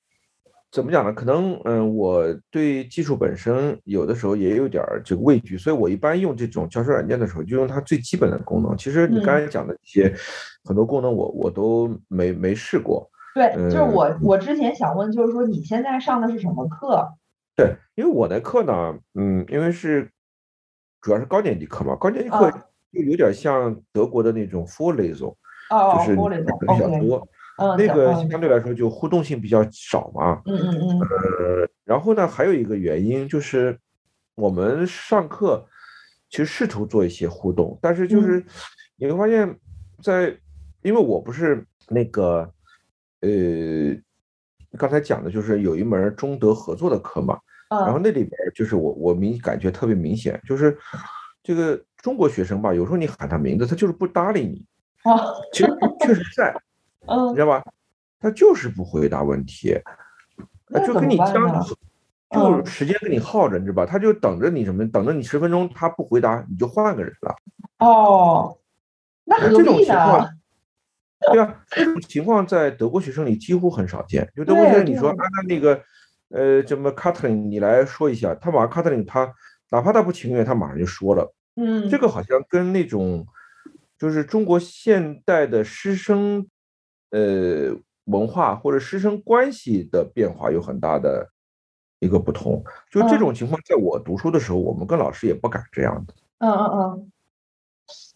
[0.71, 1.11] 怎么讲呢？
[1.11, 8.77] 可能嗯，我对技术本身有的时候也有点这个畏惧，所以我一般用这种教学软件的时候，就用它最基本的功能。
[8.77, 10.13] 其实你刚才讲的一些
[10.63, 13.09] 很多功能，我我都没没试过。
[13.35, 17.05] 对，就是我我之前想问，就是说你现在上的是什么课？
[17.55, 20.09] 对，因为我的课呢，嗯，因为是
[21.01, 22.49] 主要是高年级课嘛，高年级课
[22.93, 25.35] 就有点像德国的那种 Vorlesung，
[25.69, 26.87] 就是比较
[27.61, 27.77] 多。
[27.77, 30.41] 那个相对来说就互动性比较少嘛。
[30.45, 30.99] 嗯嗯嗯。
[30.99, 33.77] 呃，然后呢，还有一个原因就是
[34.35, 35.65] 我们上课
[36.29, 38.43] 其实试图做一些互动，但是就是
[38.95, 39.57] 你会发现，
[40.03, 40.35] 在
[40.81, 42.49] 因为我不是那个
[43.21, 43.29] 呃
[44.77, 47.37] 刚才讲的就是有一门中德合作的课嘛，
[47.69, 50.77] 然后那里边就是我我明感觉特别明显，就是
[51.43, 54.65] 这个中国学生吧，有时候你喊他名字，他就是不搭理你。
[55.03, 55.17] 啊，
[55.51, 56.55] 其实确实在，
[57.07, 57.63] 嗯，你知道吧？
[58.19, 59.75] 他就是不回答问题，
[60.85, 61.65] 就跟你僵，
[62.29, 63.85] 就时间跟你耗着，你知道吧？
[63.85, 64.87] 他就等着你什么？
[64.89, 67.35] 等着你十分钟，他不回答，你就换个人了。
[67.79, 68.57] 哦，
[69.25, 70.29] 那这种情况，
[71.33, 74.31] 对啊，这种情况在德国学生里几乎很少见。
[74.35, 75.81] 就德国学生，你说啊，那那个，
[76.29, 79.33] 呃，什么 Katlin，你来说一下，他马上 Katlin，他
[79.71, 81.33] 哪怕他不情愿，他马上就说了。
[81.55, 83.25] 嗯，这个好像跟那种。
[83.97, 86.47] 就是中国现代的师生，
[87.11, 87.73] 呃，
[88.05, 91.29] 文化或者师生关系的变化有很大的
[91.99, 92.63] 一个不同。
[92.89, 96.13] 就这种情况，在我读书的时候，我们跟老师也不敢这样的。
[96.39, 97.11] 嗯嗯嗯。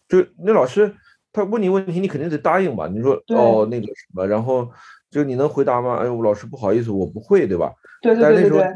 [0.08, 0.94] 就那老师
[1.32, 2.88] 他问你问题，你肯定得答应吧？
[2.88, 4.70] 你说哦那个什么，然后
[5.10, 5.96] 就你能回答吗？
[5.96, 7.72] 哎呦，老师不好意思，我不会，对吧？
[8.02, 8.72] 对对对对对。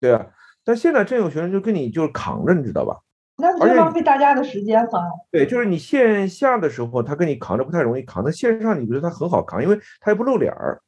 [0.00, 0.26] 对啊，
[0.64, 2.98] 但现在真有学生就跟你就是扛着，你知道吧？
[3.36, 5.00] 那不就浪费大家的时间吗？
[5.30, 10.80] 对，就是你线下的时候，他跟你扛着不太容易扛；那线上，你觉得他很好扛，因为他也不露脸儿。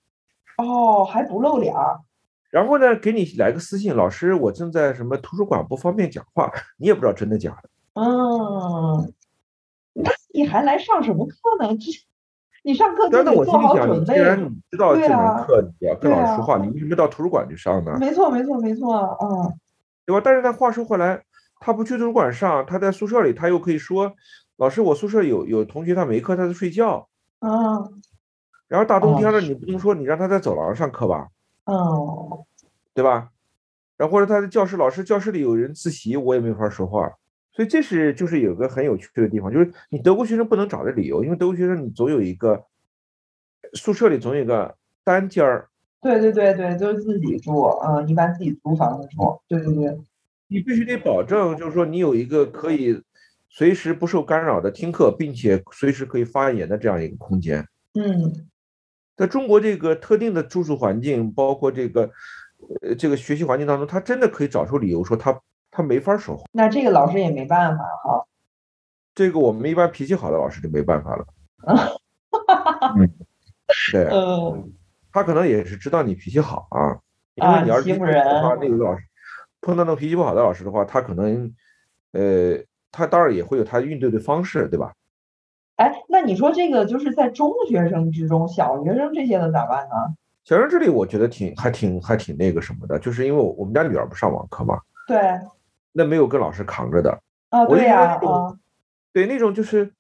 [0.59, 1.99] 哦，还不露脸儿。
[2.51, 6.53] 然后呢，给你来个私信，老师，我正在什么图书馆，不方便讲话。
[6.77, 7.69] 你也不知道真的假的。
[7.95, 9.13] 嗯，
[9.95, 11.69] 那你还来上什么课呢？
[11.77, 11.91] 这
[12.63, 14.15] 你上课得做好准备。
[14.15, 17.97] 既然你知道这门课你要跟老师说话，你为什么到图书馆去上呢？
[17.99, 19.19] 没错，没错，没错。
[19.21, 19.53] 嗯，
[20.07, 20.23] 对吧？
[20.25, 21.23] 但是他话说回来。
[21.65, 24.13] 他不去图书馆上，他在宿舍里，他又可以说
[24.59, 27.09] ：“老师，我宿舍有有同学他没课，他在睡觉。”
[27.41, 28.03] 嗯。
[28.69, 31.27] 然后大冬天的，你不能说你让他在走廊上课吧？
[31.65, 32.45] 哦。
[32.93, 33.31] 对吧？
[33.97, 37.11] 然后或者他在教室，老师教室里有人自习，我也没法说话。
[37.55, 42.63] 所以这是就是有个很有趣的地方，就是你德国学生不能找的理由，因为德国学生你总有一个
[43.73, 45.71] 宿舍里总有一个单间儿。
[46.03, 49.41] 对对对对，就是自己住，嗯，一般自己租房子住。
[49.49, 49.99] 对对对。
[50.55, 53.03] 你必须得保证，就是说你有一个可以
[53.49, 57.67] 随时不受干扰的听课，并且随时可以发言的这样一个空间。
[57.95, 58.47] 嗯，
[59.17, 62.09] 在中国这个特定的住宿环境，包括这个
[62.83, 65.41] 呃这个学习环境当中，他真的可以找出理由说他
[65.73, 66.45] 他没法说话。
[66.53, 68.25] 那这个老师也没办法哈。
[69.13, 71.27] 这个我们一般脾气好的老师就没办法了。
[72.97, 73.11] 嗯，
[73.91, 74.73] 对，嗯，
[75.11, 77.01] 他可能也是知道你脾气好啊，
[77.35, 78.25] 因为你要是欺负人，
[78.61, 79.03] 那个老师。
[79.65, 81.51] 碰到那种脾气不好的老师的话，他可能，
[82.13, 82.63] 呃，
[82.93, 84.93] 他当然也会有他应对的方式，对吧？
[85.77, 89.95] 哎，那你说这个就是在中学生之中，小学生这些的咋办呢？
[90.45, 95.19] 小学生这里我觉得挺还挺还挺那个什么的，就是因为我我们家女儿不上网课嘛，对，
[95.93, 98.21] 那没有跟老师扛着的啊，对呀，
[99.15, 99.91] 对那种就是，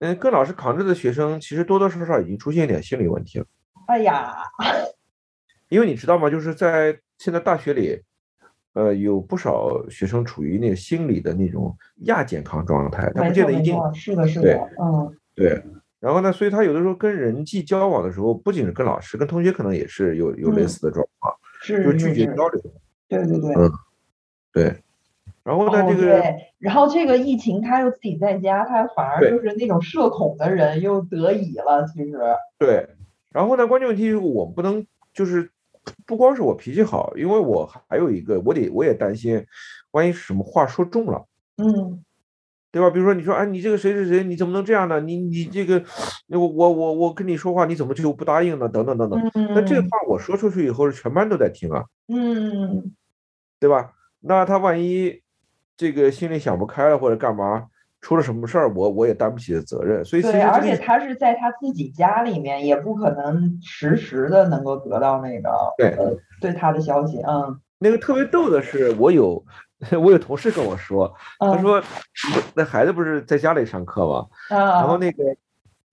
[0.00, 3.46] 嗯，跟老师扛着的学生，其实多多少少已经出现一点心理问题了。
[3.86, 4.34] 哎呀，
[5.68, 6.28] 因为你知道吗？
[6.28, 8.02] 就是在现在大学里。
[8.76, 15.62] 呃，有不少学生处于那个心理的那种亚健康状态，他不见得一定是的，是的，嗯，对。
[15.98, 22.62] 然后呢，所以他有的时候跟人际交往的时候，不仅是跟老师，跟同学可能也是有有类似的状况，是就拒绝交流。
[23.08, 23.72] 对对对，嗯，
[24.52, 24.76] 对。
[25.42, 32.18] 然后呢，这个对，然后这个疫情他又自己在家，他反而就是那种社恐的人又得以了，其实。
[32.58, 32.86] 对。
[33.32, 35.50] 然后呢，关键问题是我们不能就是。
[36.06, 39.44] 不光是我脾气好，因为我还有一个，我得我也担心，
[39.92, 41.26] 万一什么话说重了，
[41.56, 42.04] 嗯，
[42.70, 42.90] 对吧？
[42.90, 45.00] 比如说你说，哎，你这个谁谁谁，你怎么能这样呢？
[45.00, 45.82] 你你这个，
[46.28, 48.68] 我我我我跟你说话，你怎么就不答应呢？
[48.68, 49.20] 等等等等。
[49.54, 52.94] 那这话我说出去以后，是全班都在听啊，嗯，
[53.58, 53.92] 对吧？
[54.20, 55.22] 那他万一
[55.76, 57.68] 这个心里想不开了或者干嘛？
[58.00, 65.96] 出了什么事儿，我我也担不起的责任，所以对，而且他是在他自己家里面，也不可能实时的能够得到那个对
[66.40, 67.58] 对他的消息，嗯。
[67.78, 69.44] 那个特别逗的是，我有
[70.02, 71.82] 我有同事跟我说，他说
[72.54, 74.26] 那孩子不是在家里上课吗？
[74.48, 75.22] 然后那个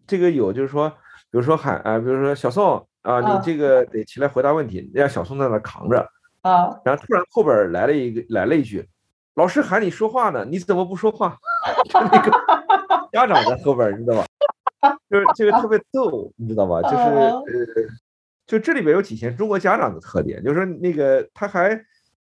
[0.08, 0.90] 这个有就是说，
[1.30, 6.08] 比如说喊啊，比如说小宋啊，你这个得起来回答问题，让小宋在那扛着
[6.42, 8.88] 啊，然后突然后边来了一个来了一句。
[9.36, 11.38] 老师喊你说话呢，你怎么不说话？
[11.94, 12.32] 那个
[13.12, 14.26] 家长在后边，你知道吧？
[15.10, 16.82] 就是这个特别逗，你知道吧？
[16.84, 17.44] 就是呃，
[18.46, 21.84] 就这里边有体现中国家长的特点，就是说那个他还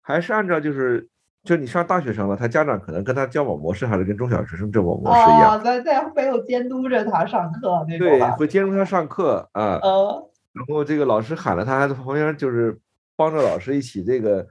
[0.01, 1.07] 还是按照就是
[1.45, 8.09] 就是你上大学生了，他家长可能跟他交往模式还是跟中小学生交往模式一样，在在没有监督着他上课那种。
[8.09, 9.79] 对，会监督他上课啊。
[9.83, 10.25] 嗯。
[10.53, 12.77] 然后这个老师喊了他，还在旁边就是
[13.15, 14.45] 帮着老师一起这个。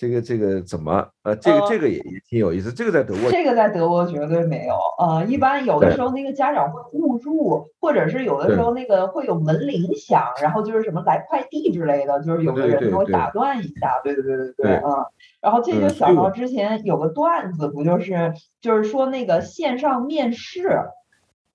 [0.00, 2.72] 这个这个怎么呃，这个这个也也挺有意思。
[2.72, 4.74] 这个在德国，这个在德国绝对没有。
[4.98, 14.00] 呃，一般有的时候那个家长会误入，或者是有的时候那个会有门铃响，然后就是什么来快递之类的，就是有的人给我打断一下。
[14.02, 15.04] 对对对对对，嗯。
[15.42, 18.32] 然后这就想到之前有个段子，不就是
[18.62, 20.80] 就是说那个线上面试，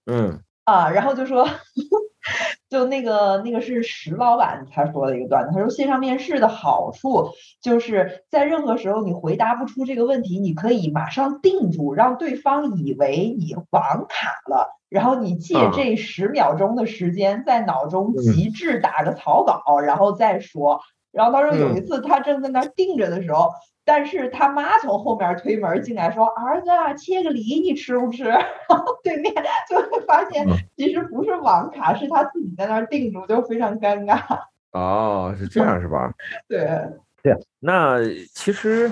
[0.06, 1.48] 嗯啊，然后就说。
[2.76, 7.30] 就那个那个是石老板他说的一个段子，他说线上面试的好处
[7.62, 20.82] 就是在任何时候你回答不出这个问题，你可以马上定住，让对方以为你网卡了，然后你借这十秒钟的时间在脑中极致打个草稿，然后再说。
[21.14, 23.52] 然后他说有一次他正在那定着的时候。
[23.86, 26.68] 但是他妈从后面推门进来，说：“儿子，
[26.98, 28.24] 切个梨，你吃不吃？”
[28.68, 29.32] 然后对面
[29.70, 34.20] 就会发现，其实不是网卡，是他自己在那儿定住，就非常尴尬。
[34.74, 36.12] 哦，是这样是吧？
[36.50, 36.68] 对
[37.22, 38.00] 对，那
[38.34, 38.92] 其实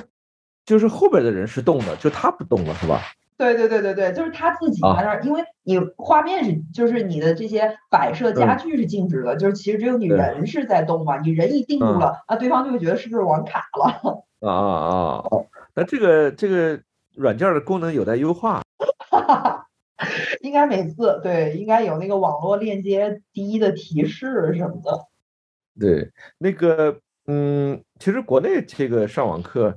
[0.66, 3.02] 就是后边的人是动的，就他不动了，是吧？
[3.36, 14.24] 对对对对对，就是他自己在那儿，因为你画面是，就是你的这些摆设家具是静止的，就是其实只有你人是在动嘛，你人一定住了，啊，对方就会觉得是不是网卡了。
[14.50, 15.30] 啊啊啊！
[15.74, 16.80] 那这个这个
[17.16, 18.62] 软件的功能有待优化。
[20.42, 25.08] 应该每次对，应该有那个网络链接第一的提示什么的。
[25.80, 29.74] 对，那个嗯，其实国内这个上网课，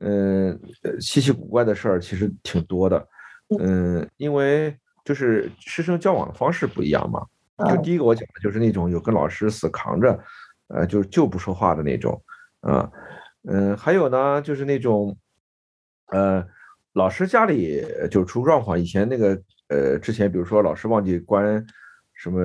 [0.00, 0.58] 嗯，
[0.98, 3.06] 稀奇古怪的事儿其实挺多的。
[3.60, 7.26] 嗯，因为就是师生交往的方式不一样嘛。
[7.68, 10.18] 就第一个我讲的就是那种有跟老师死扛着，
[10.68, 12.18] 呃，就是就不说话的那种，
[12.60, 12.90] 啊。
[13.48, 15.16] 嗯，还有呢，就是那种，
[16.06, 16.44] 呃，
[16.94, 18.78] 老师家里就出状况。
[18.78, 21.64] 以前那个，呃，之前比如说老师忘记关
[22.14, 22.40] 什么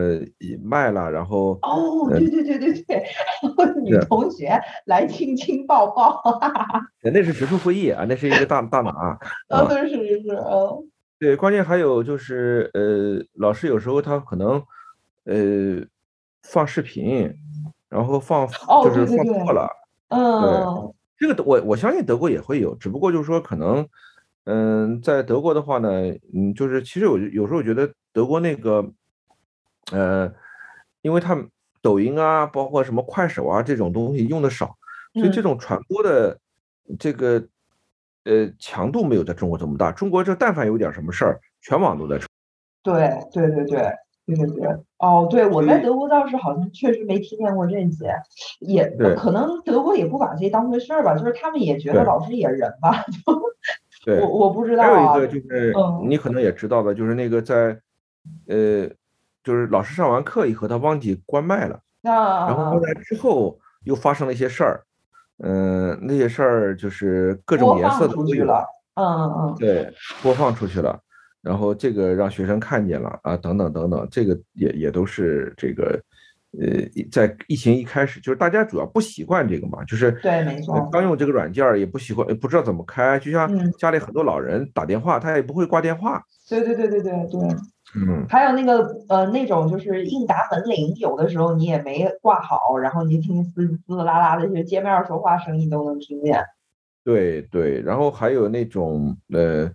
[0.63, 3.03] 麦了，然后哦，对对对对对，
[3.81, 6.21] 女同学来亲亲抱抱，
[7.01, 8.91] 那是学术会议啊，那是一个大大拿
[9.49, 10.87] 啊，是是是，嗯，
[11.19, 14.61] 对，关键还有就是，呃，老师有时候他可能，
[15.25, 15.83] 呃，
[16.43, 17.33] 放视频，
[17.89, 18.47] 然后放
[18.83, 19.80] 就是放错了。
[20.11, 23.87] 嗯，这个我我相信德国也会有，只不过就是说可能，
[24.43, 25.89] 嗯，在德国的话呢，
[26.33, 28.85] 嗯，就是其实我有时候觉得德国那个，
[29.91, 30.31] 呃，
[31.01, 31.49] 因为他们
[31.81, 34.75] 抖音啊，包括什么快手啊这种东西用的少，
[35.13, 36.37] 所以这种传播的
[36.99, 37.47] 这个
[38.25, 39.91] 呃强度没有在中国这么大。
[39.91, 42.27] 中国这但凡有点什么事儿，全网都在传。
[42.83, 43.91] 对对对对。
[44.25, 44.67] 对对对，
[44.99, 48.13] 哦，对，我在德国倒是好像确实没听见过这些，
[48.59, 54.87] 也可能德国也不把这当回事儿吧，就是他们也觉得老师也是人吧， 就我我不知道啊。
[54.87, 55.73] 还有一个就是
[56.07, 57.79] 你可能也知道的，就是那个在
[58.47, 58.87] 呃，
[59.43, 61.79] 就是老师上完课以后，他忘记关麦了，
[62.47, 64.83] 然后后来之后又发生了一些事儿，
[65.43, 69.91] 嗯，那些事儿就是各种颜色的都有了，嗯嗯嗯，对，
[70.21, 70.99] 播放出去了。
[71.41, 75.99] 然后这个让学生看见了啊，等等等等，这个也也都是这个，
[76.59, 76.67] 呃，
[77.11, 86.23] 在疫情一开始，就是大家主要不习惯这个嘛，就是对，没错，刚用这个软件也不习惯，不知道怎么开，就像家里很多老人打电话，他也不会挂电话。
[86.47, 87.41] 对对对对对对，
[87.95, 96.43] 嗯，还有那个呃那种就是应答门铃，有的时候你也没挂好，然后你听滋滋啦啦的，就是街面说话声音都能听见。
[97.03, 99.71] 对对，然后还有那种呃。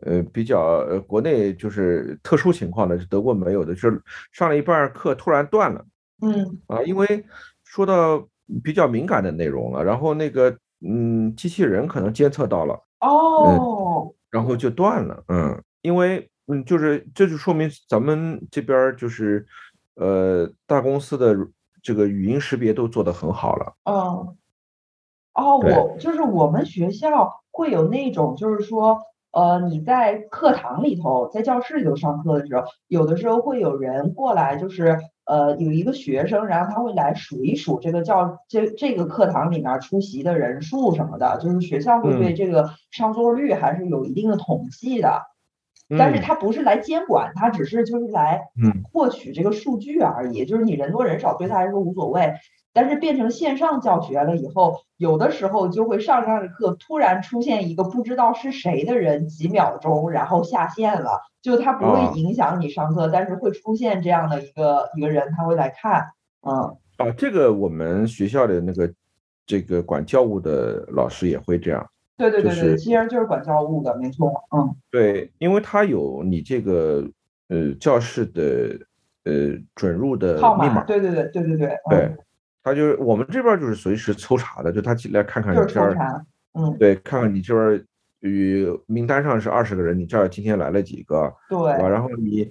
[0.00, 5.84] 呃，比较呃，国内就是特殊情况的，德国没有的，就是上了一半课突然断了，
[6.20, 6.60] 嗯。
[6.66, 7.24] 啊，因为
[7.64, 8.26] 说到
[8.62, 19.46] 比较敏感的内容了，然后那个嗯，机器人可能监测到了，哦，然后就断了，嗯，因为嗯，就是这就说明咱们这边就是
[19.94, 21.34] 呃，大公司的
[21.82, 24.36] 这个语音识别都做得很好了，嗯，
[25.34, 29.00] 哦，我就是我们学校会有那种，就是说。
[29.36, 45.20] 呃，你在课堂里头，在教室里头上课的时候，有的时候会有人过来，就是呃，有一个学生，然后他会来数一数这个教这这个课堂里面出席的人数什么的，就是学校会对这个上座率还是有一定的统计的，
[45.98, 48.40] 但是他不是来监管，他只是就是来
[48.90, 52.32] 获取这个数据而已，就是你人多人少对他来说无所谓。
[52.76, 66.04] 但是变成线上教学了以后，有的时候就会上上着课，突然出现一个不知道是谁的人，几秒钟然后下线了，就他不会影响你上课，但是会出现这样的一个一个人，他会来看，
[66.42, 68.92] 嗯，啊，这个我们学校的那个
[69.46, 74.30] 这个管教务的老师也会这样，对对对对，其实就是管教务的，没错。
[74.54, 77.02] 嗯，对，因为他有你这个
[77.48, 78.78] 呃教室的
[79.24, 80.84] 呃准入的号码。
[80.84, 81.78] 对对对对对对。
[81.88, 82.16] 对，
[82.66, 85.94] 他就是我们这边就是随时抽查的，就他进来看看你这儿。
[86.58, 86.76] 嗯。
[86.80, 87.86] 对，看看你这边
[88.18, 91.32] 与名单上是二十个人，你这儿今天来了几个？
[91.48, 91.56] 对。
[91.80, 91.88] 吧？
[91.88, 92.50] 然后你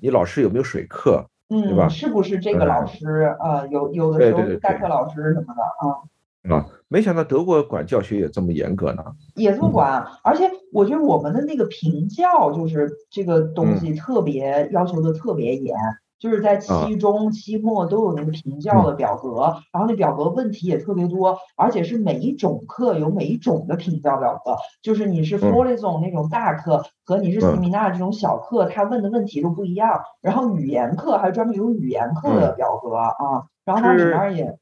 [0.00, 1.26] 你老师有没有水课？
[1.48, 1.88] 嗯，对吧？
[1.88, 3.34] 是不是这个老师？
[3.40, 6.56] 呃，有有的时候代课老师什么的啊。
[6.56, 9.04] 啊，没想到德国管教学也这么严格呢，
[9.34, 15.76] 也这么管，而且我觉得我们的那个评教就是这个东西特别要求的特别严，
[16.18, 34.58] 就是在期中、期末都有那个评教的表格，然后那表格问题也特别多，而且是每一种课有每一种的评教表格，就是你是 f o r l i z o n 那种大课和你是 Seminar 这种小课，他问的问题都不一样，然后语言课还专门有语言课的表格啊，然后它里面也。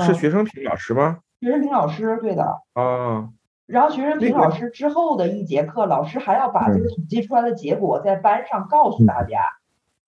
[0.00, 1.18] 是学生评老师吗？
[1.40, 2.44] 学生评老师，对的。
[2.72, 3.28] 啊。
[3.66, 9.42] 然后学生评老师之后的一节课，老师还要把这个统计出来的结果在班上告诉大家。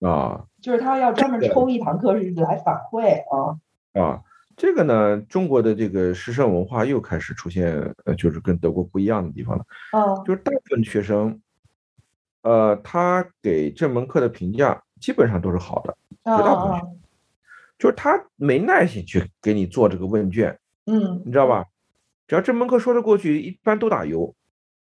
[0.01, 0.47] 啊。
[0.65, 3.61] 就是他要专门抽一堂课是来反馈啊。
[3.93, 4.23] 啊，
[4.57, 9.65] 这个呢，中国的这个师生文化又开始出现，呃，就是跟德国不一样的地方了。
[9.93, 10.25] 嗯。
[10.25, 11.39] 就是大部分学生，
[12.41, 15.95] 呃，他给这门课的评价基本上都是好的，
[16.25, 16.81] 绝大部分。
[17.79, 21.67] 就是他没耐心去给你做这个问卷，嗯，你知道吧？
[22.27, 24.35] 只要这门课说得过去，一般都打优。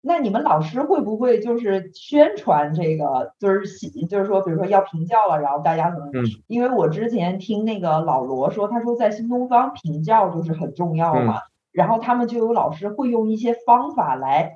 [0.00, 11.40] 那你们老师会不会就是宣传这个，就是喜，就是说，比如说要评教了，然后大家可能，因为我之前听那个老罗说，他说在新东方评教就是很重要嘛，
[11.72, 14.54] 然后他们就有老师会用一些方法来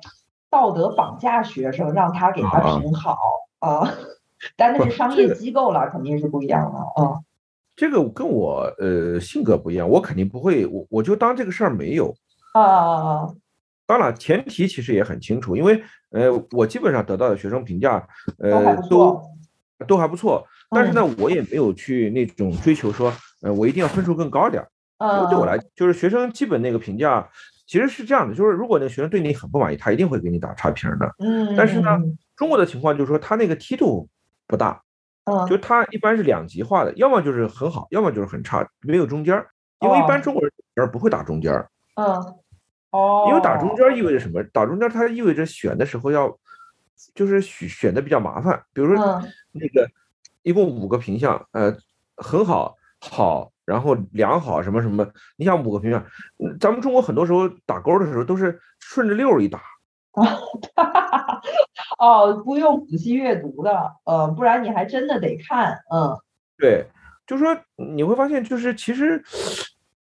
[0.49, 3.17] 道德绑架学生，让他给他评好
[3.59, 3.91] 啊。
[4.55, 7.19] 但那是商业机构了，肯定是不一样的啊。
[7.75, 12.15] 这个跟我呃性格不一样，我肯定不会，我我就当这个事儿没有
[12.53, 13.29] 啊。
[13.85, 18.05] 当然，前提其实也很清楚，因为呃，我基本上得到的学生评价
[18.39, 19.21] 呃都
[19.87, 24.67] 都还不错，但是呢，我也没有去那种追求说呃我一定要分数更高点儿。
[24.99, 27.27] 因为对我来，就是学生基本那个评价
[27.67, 31.13] 其实是这样的，就是如果那个学生对你很不满意，他一定会给你打差评的。
[31.19, 31.53] 嗯。
[31.57, 31.89] 但是呢，
[32.37, 34.07] 中国的情况就是说他那个梯度
[34.47, 34.81] 不大。
[35.25, 39.47] 嗯，就他一般是两极化的，要么就是很好，要么就是很差，没有中间儿。
[39.79, 41.69] 因为一般中国人不会打中间儿。
[41.95, 42.35] 嗯，
[42.93, 43.25] 哦。
[43.27, 44.41] 因为打中间意味着什么？
[44.53, 46.33] 打中间它意味着选的时候要，
[47.13, 48.63] 就是选选的比较麻烦。
[48.71, 49.21] 比如说
[49.51, 49.85] 那个
[50.43, 51.75] 一共五个评项，呃，
[52.15, 55.05] 很好，好，然后良好，什么什么。
[55.35, 56.05] 你想五个评项，
[56.59, 59.59] 咱们中国很多时候打勾的时候都是顺着溜一打。
[60.13, 60.37] 啊，
[61.97, 66.15] 哦，不用仔细阅读的，呃，不然你还真的得看，嗯，
[66.55, 66.85] 对，
[67.25, 67.57] 就说
[67.95, 69.23] 你会发现，就是其实，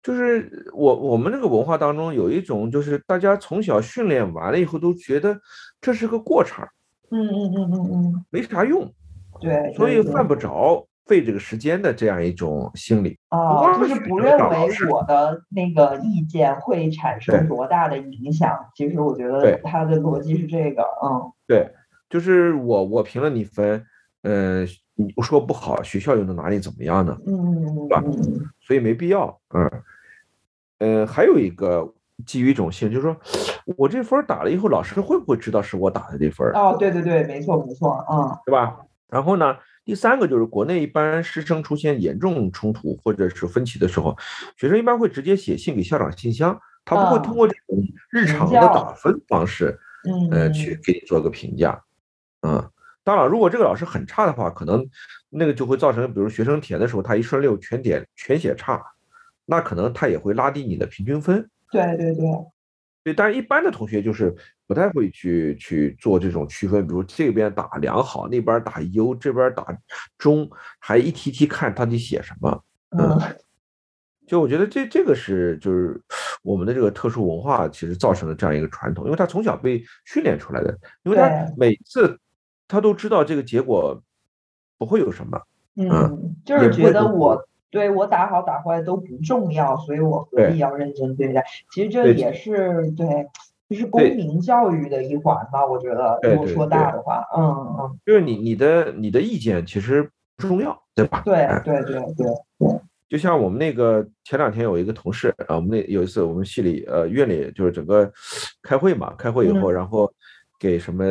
[0.03, 5.39] 就是我我们那个文化当中有一种，就是大家从小训练完了以后都觉得
[5.79, 6.67] 这是个过场，
[7.09, 8.91] 嗯嗯嗯嗯嗯，没啥用，
[9.39, 10.87] 对，所以犯不着。
[11.07, 18.55] 费这个时间的这样一种心理啊，就是不认为我的那个意见会产生多大的影响。
[18.75, 21.67] 其实我觉得他的逻辑是这个，嗯，对，
[22.07, 23.83] 就是我我评了你分，
[24.21, 27.17] 嗯，你不说不好，学校又能拿你怎么样呢？
[27.25, 28.03] 嗯，对吧？
[28.59, 29.83] 所以没必要，嗯，
[30.79, 31.93] 呃，还有一个
[32.25, 33.15] 基于一种性，就是说
[33.77, 36.47] 我这分打了以后，老师会不会知道是我打的这分？
[36.53, 38.77] 哦，对对对，没错没错，嗯，对吧？
[39.07, 39.57] 然后呢？
[39.83, 44.15] 第三个就是国内一般师生出现严重冲突或者是分歧的时候，
[44.55, 49.77] 学生一般会直接写信给校长信箱，他不会通过这种日常的打分方式，
[50.29, 51.83] 呃，去给你做个评价。
[52.41, 52.63] 嗯，
[53.03, 54.87] 当然，如果这个老师很差的话，可能
[55.29, 58.81] 那个就会造成，比如学生填的时候他一顺溜全点全写差，
[59.45, 61.49] 那可能他也会拉低你的平均分。
[61.71, 62.25] 对对对。
[63.03, 64.31] 对，但是一般的同学就是
[64.67, 69.65] 不太会去去做这种区分，比如这边打良好，那边打优，这边打
[70.19, 70.47] 中，
[70.77, 72.63] 还一题题看到底写什么。
[72.91, 73.19] 嗯，
[74.27, 75.99] 就我觉得这这个是就是
[76.43, 82.15] 我们的这个特殊文化其实造成的这样一个传统，因为他从小被训练出来的，因为他每次
[82.71, 84.01] 他都知道这个结果
[84.77, 85.41] 不会有什么。
[85.75, 87.45] 嗯，就是觉得我。
[87.73, 91.41] 对我打好打坏都不重要，所以我何必要认真对待？
[91.71, 93.25] 其实这也是对，
[93.69, 95.65] 就是公民教育的一环吧。
[95.65, 97.41] 我觉得，如果说大的话，嗯
[97.79, 100.03] 嗯，就是你你的你的意见其实
[100.35, 101.21] 不重要，对吧？
[101.23, 102.25] 对对对对
[102.59, 102.81] 对。
[103.07, 108.11] 就像我们那个前两天有一个同事啊，我们那有一次我们系里呃院里就是整个
[108.61, 110.11] 开会嘛，开会以后然后
[110.59, 111.05] 给什么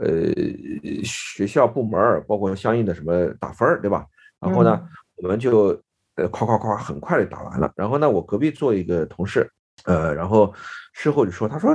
[0.00, 4.06] 呃学校部门包括相应的什么打分儿，对吧？
[4.40, 4.80] 然后呢，
[5.22, 5.80] 我们就。
[6.20, 7.70] 呃，夸夸夸，很快的打完了。
[7.76, 9.48] 然后呢，我隔壁坐一个同事，
[9.84, 10.52] 呃，然后
[10.92, 11.70] 事后就说，他说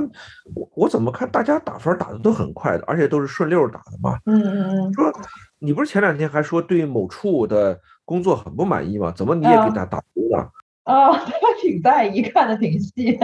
[0.54, 4.18] 我我怎么看大家打分打的都很快的，而且都是顺溜打的嘛。
[4.26, 4.92] 嗯嗯嗯。
[4.92, 5.10] 说
[5.58, 9.10] 你不是前两天还说对某处的工作很不满意吗？
[9.16, 10.52] 怎么你也给他打分了？
[10.82, 11.32] 啊， 他
[11.62, 13.18] 挺在意，看的挺细。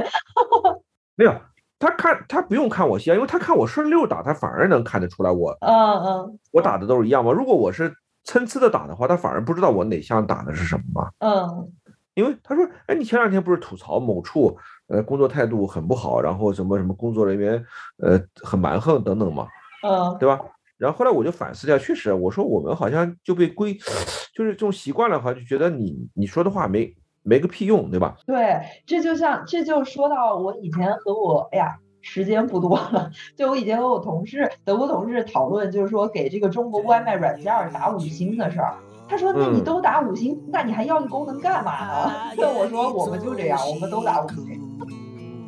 [1.17, 1.35] 没有，
[1.81, 5.51] 他看他不用看我细，因为他看我顺溜打，他反而能看得出来我。
[5.63, 5.75] 嗯
[6.05, 6.39] 嗯。
[6.53, 7.33] 我打的都是一样吗？
[7.33, 7.93] 如果我是
[8.23, 11.11] 参差的打的话，他反而不知道我哪项打的是什么嘛。
[11.19, 11.73] 嗯。
[12.15, 14.55] 因为他说，哎，你前两天不是吐槽某处，
[14.89, 17.65] 呃，工作态度很不好，然后什么什么工作人员，
[17.99, 19.49] 呃，很蛮横等等嘛，
[19.89, 20.39] 嗯，对吧？
[20.77, 23.79] 然后后来我就反思一下，确实，我说我们好像就被规，
[24.35, 28.17] 就是这种习惯了，哈，就觉得你你说的话没没个屁用，对吧？
[28.27, 38.75] 对，这就像这就说到我以前和我，哎呀，时间不多了，就我以前和我同事德国同事讨论，就是说给这个中国外卖软件打五星的事儿。
[39.09, 44.63] 他说：“那你都打五星，那你还要这功能干嘛呢？” 那我说：“我们就这样，我们都打五星。”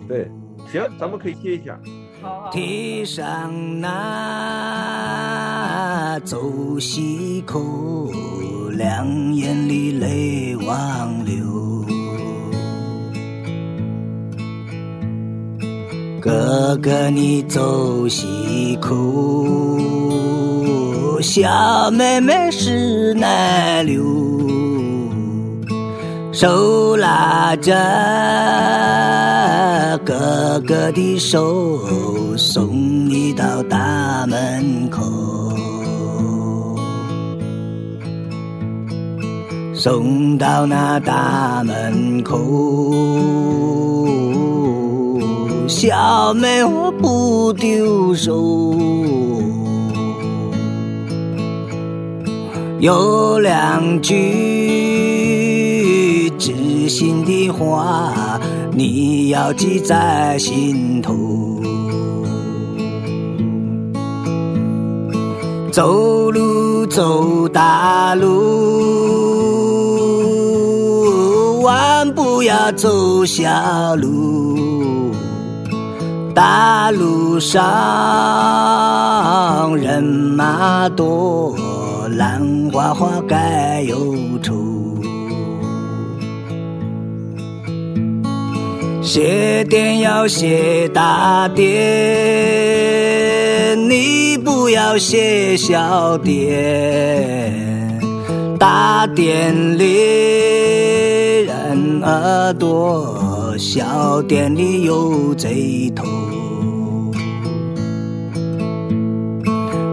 [0.09, 0.29] 对，
[0.67, 1.79] 行，咱们可以接一下。
[2.51, 3.91] 提上那
[6.25, 7.61] 走西口，
[8.73, 11.52] 两眼里泪汪流。
[16.23, 18.97] 哥哥你走西口。
[21.21, 24.05] 小妹妹是难留，
[26.33, 27.75] 手拉着
[30.05, 31.81] 哥哥的手，
[32.37, 32.69] 送
[33.09, 35.03] 你到大门口，
[39.75, 42.39] 送到那大门口，
[45.73, 48.77] 小妹我不丢手。
[52.79, 54.13] 有两句
[56.39, 56.53] 知
[56.91, 58.39] 心的话，
[58.73, 61.17] 你要记在心头。
[65.73, 68.31] 走路走大路，
[71.63, 75.02] 万不要走小路。
[76.35, 77.61] 大路上
[79.77, 81.57] 人马多。
[82.19, 83.97] 兰花花该忧
[84.43, 84.53] 愁，
[89.01, 91.65] 谢天要谢大点，
[93.89, 98.05] 你不要谢小点。
[98.59, 103.22] 大店里人儿多，
[103.59, 106.07] 小店里有贼头。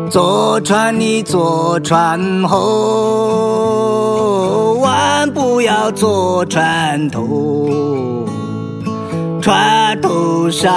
[0.10, 2.60] 坐船你坐船后，
[4.81, 8.27] 万不要坐船头。
[9.41, 10.73] 船头上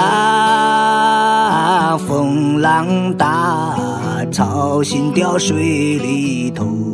[2.07, 3.75] 风浪大，
[4.31, 6.92] 操心掉水里头。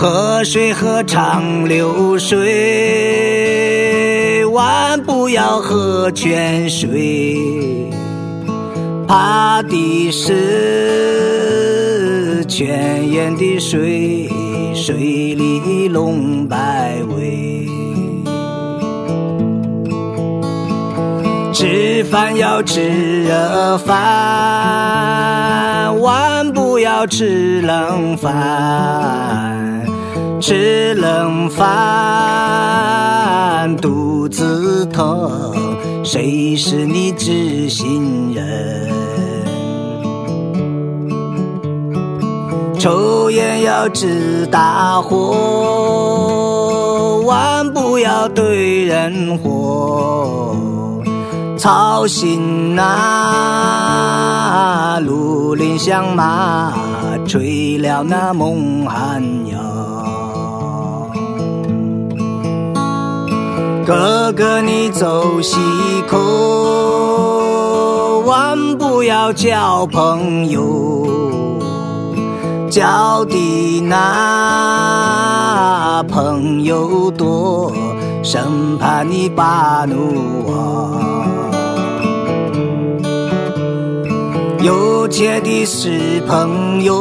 [0.00, 2.46] 河水河长流水，
[4.46, 7.46] 万不要喝泉水。
[9.06, 11.22] 怕的是
[12.46, 14.26] 泉眼的水，
[14.74, 14.94] 水
[15.34, 17.68] 里龙摆尾。
[21.52, 23.94] 吃饭要吃热饭，
[26.00, 29.49] 万不要吃冷饭。
[30.40, 31.66] 吃冷饭
[33.76, 35.30] 肚子疼，
[36.02, 38.88] 谁是你知心人？
[42.78, 50.56] 抽烟要知大火，万不要对人火。
[51.58, 56.72] 操心那绿林香马，
[57.26, 59.22] 吹了那梦寒。
[63.90, 65.58] 哥哥你走西
[66.06, 66.16] 口，
[68.24, 71.08] 万不要交朋友。
[72.70, 74.44] 交的那
[76.08, 77.72] 朋友多，
[78.22, 81.02] 生怕你把怒忘。
[84.62, 86.94] 有钱的是朋友，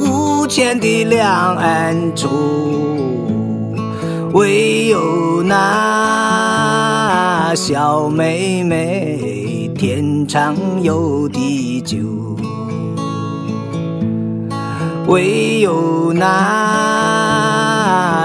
[0.00, 2.30] 无钱的两岸走。
[4.36, 5.54] 唯有那
[7.54, 11.96] 小妹妹，天长又地久。
[15.06, 17.48] 唯有那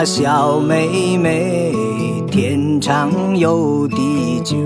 [0.04, 1.72] 小妹妹，
[2.30, 4.58] 天长又地久。